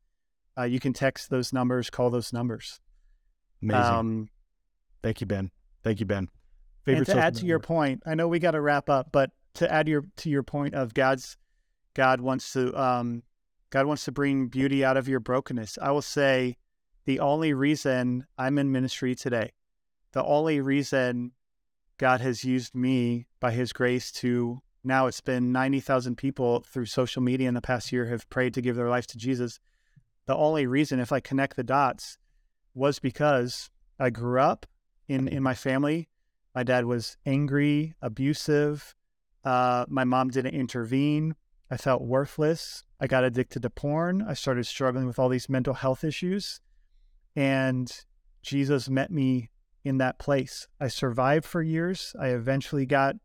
[0.57, 2.81] Uh, you can text those numbers, call those numbers.
[3.63, 3.83] Amazing.
[3.83, 4.29] Um,
[5.03, 5.51] Thank you, Ben.
[5.83, 6.29] Thank you, Ben.
[6.87, 9.71] and to add to your point, I know we got to wrap up, but to
[9.73, 11.37] add your to your point of God's
[11.95, 13.23] God wants to um,
[13.71, 15.79] God wants to bring beauty out of your brokenness.
[15.81, 16.57] I will say
[17.05, 19.53] the only reason I'm in ministry today,
[20.15, 21.33] the only reason
[21.99, 27.21] God has used me by his grace to now it's been 90,000 people through social
[27.21, 29.59] media in the past year have prayed to give their life to Jesus.
[30.27, 32.19] The only reason, if I connect the dots,
[32.75, 34.67] was because I grew up
[35.09, 36.09] in, in my family.
[36.55, 38.95] My dad was angry, abusive.
[39.43, 41.35] Uh, my mom didn't intervene.
[41.71, 42.85] I felt worthless.
[43.01, 44.23] I got addicted to porn.
[44.23, 46.61] I started struggling with all these mental health issues.
[47.35, 47.91] And
[48.43, 49.49] Jesus met me
[49.85, 50.67] in that place.
[50.81, 52.15] I survived for years.
[52.19, 53.17] I eventually got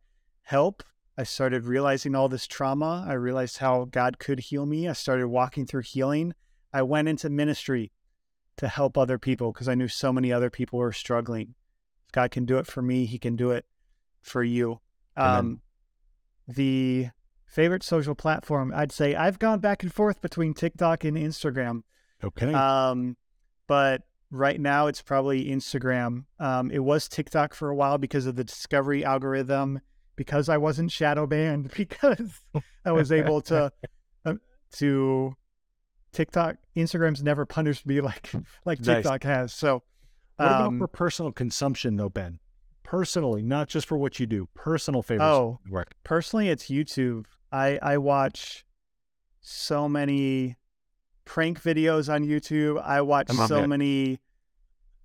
[0.43, 0.84] help.
[1.18, 3.05] I started realizing all this trauma.
[3.07, 4.88] I realized how God could heal me.
[4.88, 6.34] I started walking through healing.
[6.74, 7.91] I went into ministry
[8.57, 11.55] to help other people because I knew so many other people were struggling.
[12.05, 13.66] If God can do it for me, He can do it
[14.22, 14.80] for you.
[15.16, 15.62] Um,
[16.47, 17.10] the
[17.45, 21.84] favorite social platform, I'd say I've gone back and forth between TikTok and Instagram.
[22.24, 22.53] Okay.
[22.53, 23.18] Um,
[23.68, 26.26] but right now it's probably Instagram.
[26.40, 29.82] Um, it was TikTok for a while because of the discovery algorithm,
[30.16, 32.40] because I wasn't shadow banned, because
[32.86, 33.72] I was able to
[34.26, 34.34] uh,
[34.74, 35.34] to
[36.14, 36.58] TikTok.
[36.76, 38.32] Instagram's never punished me like
[38.66, 38.98] like Nice.
[38.98, 39.54] TikTok has.
[39.54, 39.84] So
[40.38, 42.40] what about um, for personal consumption, though, Ben?
[42.84, 44.48] Personally, not just for what you do.
[44.56, 45.30] Personal favorites.
[45.30, 45.60] Oh.
[45.70, 45.94] work.
[46.04, 48.66] personally it's youtube i i watch
[49.42, 50.56] so many
[51.30, 53.70] prank videos on youtube i watch on, so man.
[53.70, 54.20] many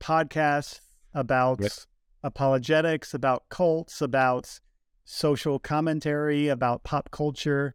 [0.01, 0.81] podcasts
[1.13, 1.61] about
[2.23, 4.59] apologetics about cults about
[5.05, 7.75] social commentary about pop culture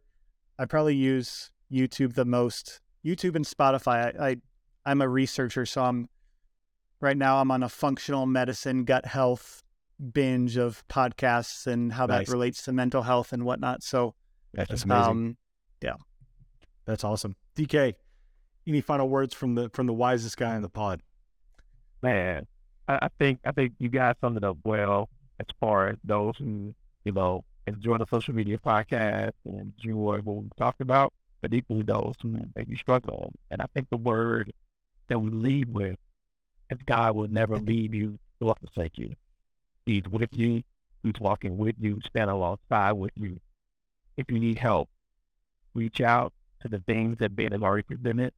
[0.58, 4.36] i probably use youtube the most youtube and spotify i, I
[4.84, 6.08] i'm a researcher so i'm
[7.00, 9.62] right now i'm on a functional medicine gut health
[10.12, 12.26] binge of podcasts and how Nice.
[12.26, 13.82] that relates to mental health and whatnot.
[13.82, 14.14] So,
[14.54, 15.10] That's amazing.
[15.10, 15.36] um,
[16.86, 17.36] That's awesome.
[17.56, 17.94] DK,
[18.70, 21.02] any final words from the from the wisest guy in the pod?
[22.02, 22.46] man,
[22.88, 25.08] I, I think I think you guys summed it up well
[25.38, 30.42] as far as those who you know enjoy the social media podcast and enjoy what
[30.42, 33.32] we talked about, but equally those who maybe struggle.
[33.50, 34.52] And I think the word
[35.08, 35.96] that we lead with
[36.70, 39.14] is God will never leave you nor forsake you.
[39.86, 40.62] He's with you.
[41.02, 43.40] He's walking with you, stand alongside with you.
[44.16, 44.88] If you need help,
[45.74, 48.32] reach out to the things that Ben has already presented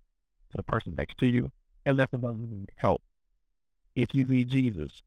[0.53, 1.51] to the person next to you
[1.85, 3.03] and let them need help
[3.95, 5.03] if you need Jesus,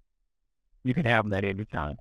[0.83, 1.97] you can have him at any time.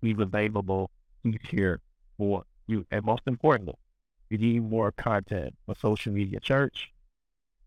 [0.00, 0.90] He's available.
[1.22, 1.80] He's here
[2.16, 2.86] for you.
[2.90, 3.74] And most importantly,
[4.30, 6.92] if you need more content for social media church,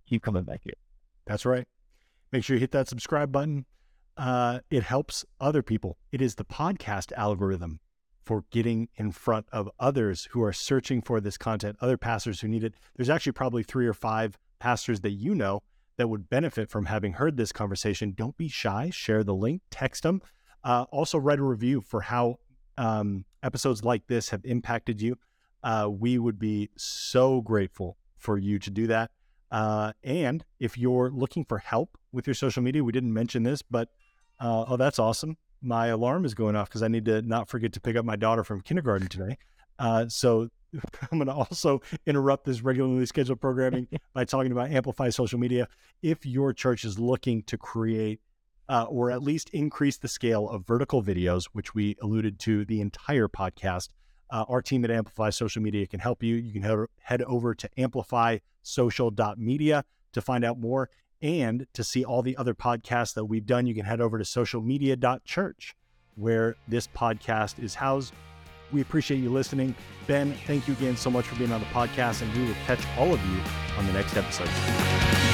[0.08, 0.74] keep coming back here.
[1.26, 1.68] That's right.
[2.32, 3.66] Make sure you hit that subscribe button.
[4.18, 5.98] Uh, it helps other people.
[6.12, 7.80] It is the podcast algorithm
[8.26, 12.48] for getting in front of others who are searching for this content, other pastors who
[12.48, 12.74] need it.
[12.96, 15.62] There's actually probably three or five pastors that you know
[15.97, 18.14] that would benefit from having heard this conversation.
[18.16, 18.89] Don't be shy.
[18.89, 20.22] Share the link, text them.
[20.64, 22.38] Uh, also, write a review for how
[22.78, 25.18] um, episodes like this have impacted you.
[25.64, 29.12] Uh, we would be so grateful for you to do that.
[29.51, 33.62] Uh, and if you're looking for help with your social media, we didn't mention this,
[33.62, 33.89] but
[34.39, 35.38] uh, oh, that's awesome.
[35.62, 38.16] my alarm is going off because I need to not forget to pick up my
[38.16, 39.38] daughter from kindergarten today.
[39.80, 40.50] Uh, so
[41.12, 45.68] I'm going to also interrupt this regularly scheduled programming by talking about Amplify social media.
[46.04, 48.20] If your church is looking to create
[48.68, 52.82] uh, or at least increase the scale of vertical videos, which we alluded to the
[52.82, 53.90] entire podcast,
[54.30, 56.36] uh, our team at Amplify Social Media can help you.
[56.36, 60.90] You can head, head over to amplifysocial.media to find out more.
[61.22, 64.24] And to see all the other podcasts that we've done, you can head over to
[64.24, 65.76] socialmedia.church,
[66.16, 68.14] where this podcast is housed.
[68.72, 69.76] We appreciate you listening.
[70.08, 72.82] Ben, thank you again so much for being on the podcast, and we will catch
[72.98, 73.40] all of you
[73.78, 75.29] on the next episode.